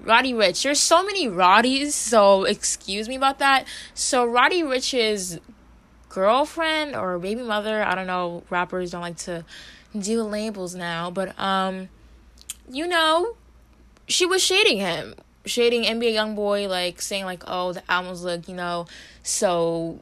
Roddy 0.03 0.35
Ricch. 0.35 0.63
There's 0.63 0.81
so 0.81 1.03
many 1.03 1.29
Roddies, 1.29 1.93
so 1.93 2.45
excuse 2.45 3.09
me 3.09 3.17
about 3.17 3.39
that. 3.39 3.67
So 3.95 4.27
Roddy 4.27 4.63
Ricch's 4.63 5.41
girlfriend 6.11 6.95
or 6.95 7.19
baby 7.19 7.43
mother, 7.43 7.83
I 7.83 7.95
don't 7.95 8.07
know, 8.07 8.43
rappers 8.51 8.91
don't 8.91 9.01
like 9.01 9.17
to 9.19 9.45
deal 9.99 10.29
labels 10.29 10.75
now, 10.75 11.11
but 11.11 11.39
um, 11.39 11.89
you 12.69 12.87
know, 12.87 13.37
she 14.07 14.27
was 14.27 14.43
shading 14.43 14.79
him, 14.79 15.15
shading 15.45 15.85
NBA 15.85 16.15
YoungBoy, 16.15 16.69
like 16.69 17.01
saying 17.01 17.25
like, 17.25 17.43
oh, 17.47 17.73
the 17.73 17.83
albums 17.91 18.25
look, 18.25 18.49
you 18.49 18.55
know, 18.55 18.87
so 19.23 20.01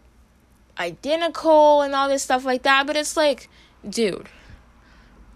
identical 0.78 1.82
and 1.82 1.94
all 1.94 2.08
this 2.08 2.22
stuff 2.22 2.44
like 2.44 2.62
that. 2.62 2.86
But 2.86 2.96
it's 2.96 3.16
like, 3.16 3.48
dude, 3.88 4.28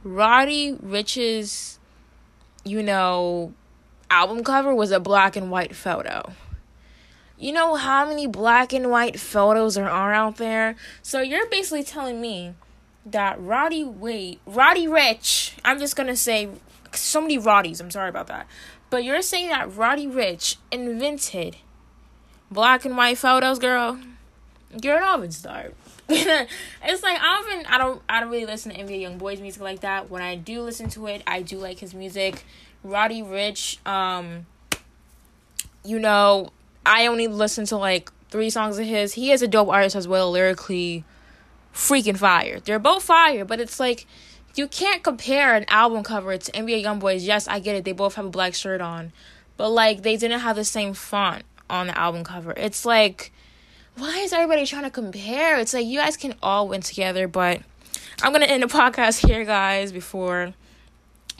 Roddy 0.02 0.72
Ricch's, 0.72 1.78
you 2.64 2.82
know, 2.82 3.52
album 4.10 4.44
cover 4.44 4.74
was 4.74 4.90
a 4.90 5.00
black 5.00 5.36
and 5.36 5.50
white 5.50 5.74
photo. 5.74 6.32
You 7.38 7.52
know 7.52 7.74
how 7.74 8.08
many 8.08 8.26
black 8.26 8.72
and 8.72 8.90
white 8.90 9.20
photos 9.20 9.74
there 9.74 9.90
are 9.90 10.12
out 10.12 10.36
there? 10.36 10.74
So 11.02 11.20
you're 11.20 11.46
basically 11.48 11.84
telling 11.84 12.18
me 12.18 12.54
that 13.06 13.40
Roddy 13.40 13.84
Wait, 13.84 14.40
Roddy 14.44 14.86
Ricch, 14.86 15.52
I'm 15.64 15.78
just 15.78 15.96
gonna 15.96 16.16
say 16.16 16.48
so 16.92 17.20
many 17.20 17.38
Roddies, 17.38 17.80
I'm 17.80 17.90
sorry 17.90 18.08
about 18.08 18.26
that. 18.26 18.46
But 18.90 19.04
you're 19.04 19.22
saying 19.22 19.48
that 19.48 19.74
Roddy 19.74 20.06
Ricch 20.06 20.56
invented 20.70 21.56
black 22.50 22.84
and 22.84 22.96
white 22.96 23.18
photos, 23.18 23.58
girl? 23.58 23.98
You're 24.82 24.98
an 24.98 25.04
oven 25.04 25.30
start. 25.30 25.74
it's 26.08 27.02
like 27.02 27.20
don't 27.20 27.72
I 27.72 27.78
don't 27.78 28.02
I 28.08 28.20
don't 28.20 28.30
really 28.30 28.46
listen 28.46 28.72
to 28.72 28.78
NBA 28.78 29.00
Young 29.00 29.18
Boys 29.18 29.40
music 29.40 29.62
like 29.62 29.80
that. 29.80 30.10
When 30.10 30.22
I 30.22 30.36
do 30.36 30.62
listen 30.62 30.88
to 30.90 31.06
it, 31.06 31.22
I 31.26 31.42
do 31.42 31.58
like 31.58 31.78
his 31.78 31.94
music. 31.94 32.44
Roddy 32.84 33.22
Ricch, 33.22 33.84
um, 33.86 34.46
you 35.84 35.98
know, 35.98 36.50
I 36.84 37.06
only 37.06 37.26
listen 37.26 37.66
to 37.66 37.76
like 37.76 38.12
three 38.30 38.50
songs 38.50 38.78
of 38.78 38.86
his. 38.86 39.14
He 39.14 39.32
is 39.32 39.42
a 39.42 39.48
dope 39.48 39.68
artist 39.68 39.96
as 39.96 40.06
well, 40.06 40.30
lyrically 40.30 41.04
freaking 41.76 42.16
fire. 42.16 42.58
They're 42.58 42.78
both 42.78 43.04
fire, 43.04 43.44
but 43.44 43.60
it's 43.60 43.78
like 43.78 44.06
you 44.54 44.66
can't 44.66 45.02
compare 45.02 45.54
an 45.54 45.66
album 45.68 46.02
cover 46.02 46.36
to 46.36 46.52
NBA 46.52 46.82
YoungBoys. 46.82 47.24
Yes, 47.24 47.46
I 47.46 47.60
get 47.60 47.76
it. 47.76 47.84
They 47.84 47.92
both 47.92 48.14
have 48.14 48.24
a 48.24 48.30
black 48.30 48.54
shirt 48.54 48.80
on, 48.80 49.12
but 49.58 49.68
like 49.68 50.02
they 50.02 50.16
didn't 50.16 50.40
have 50.40 50.56
the 50.56 50.64
same 50.64 50.94
font 50.94 51.44
on 51.68 51.88
the 51.88 51.98
album 51.98 52.24
cover. 52.24 52.52
It's 52.56 52.84
like 52.86 53.30
why 53.96 54.18
is 54.18 54.32
everybody 54.32 54.66
trying 54.66 54.82
to 54.82 54.90
compare? 54.90 55.58
It's 55.58 55.72
like 55.72 55.86
you 55.86 55.98
guys 55.98 56.16
can 56.16 56.34
all 56.42 56.68
win 56.68 56.80
together, 56.80 57.28
but 57.28 57.60
I'm 58.22 58.32
gonna 58.32 58.46
end 58.46 58.62
the 58.62 58.66
podcast 58.78 59.26
here, 59.26 59.44
guys, 59.44 59.92
before 59.92 60.54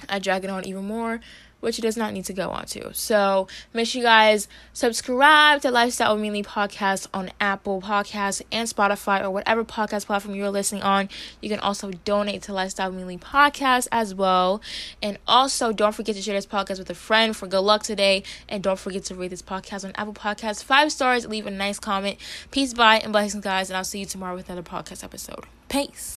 I 0.08 0.18
drag 0.18 0.44
it 0.44 0.50
on 0.50 0.66
even 0.66 0.86
more 0.86 1.20
which 1.66 1.80
it 1.80 1.82
does 1.82 1.96
not 1.96 2.12
need 2.12 2.24
to 2.24 2.32
go 2.32 2.50
on 2.50 2.64
to. 2.64 2.94
So 2.94 3.48
make 3.74 3.88
sure 3.88 3.98
you 3.98 4.06
guys 4.06 4.46
subscribe 4.72 5.62
to 5.62 5.72
Lifestyle 5.72 6.14
with 6.14 6.22
Mealy 6.22 6.44
podcast 6.44 7.08
on 7.12 7.32
Apple 7.40 7.82
Podcasts 7.82 8.40
and 8.52 8.68
Spotify 8.68 9.20
or 9.20 9.30
whatever 9.30 9.64
podcast 9.64 10.06
platform 10.06 10.36
you're 10.36 10.48
listening 10.48 10.84
on. 10.84 11.08
You 11.40 11.48
can 11.48 11.58
also 11.58 11.90
donate 11.90 12.42
to 12.42 12.52
Lifestyle 12.52 12.92
with 12.92 13.00
Mealy 13.00 13.18
podcast 13.18 13.88
as 13.90 14.14
well. 14.14 14.62
And 15.02 15.18
also 15.26 15.72
don't 15.72 15.92
forget 15.92 16.14
to 16.14 16.22
share 16.22 16.36
this 16.36 16.46
podcast 16.46 16.78
with 16.78 16.88
a 16.88 16.94
friend 16.94 17.36
for 17.36 17.48
good 17.48 17.62
luck 17.62 17.82
today. 17.82 18.22
And 18.48 18.62
don't 18.62 18.78
forget 18.78 19.02
to 19.06 19.16
rate 19.16 19.30
this 19.30 19.42
podcast 19.42 19.84
on 19.84 19.90
Apple 19.96 20.14
Podcasts 20.14 20.62
five 20.62 20.92
stars, 20.92 21.26
leave 21.26 21.48
a 21.48 21.50
nice 21.50 21.80
comment. 21.80 22.18
Peace, 22.52 22.74
bye, 22.74 22.98
and 22.98 23.10
blessings, 23.10 23.42
guys. 23.42 23.70
And 23.70 23.76
I'll 23.76 23.82
see 23.82 23.98
you 23.98 24.06
tomorrow 24.06 24.36
with 24.36 24.48
another 24.48 24.62
podcast 24.62 25.02
episode. 25.02 25.46
Peace. 25.68 26.14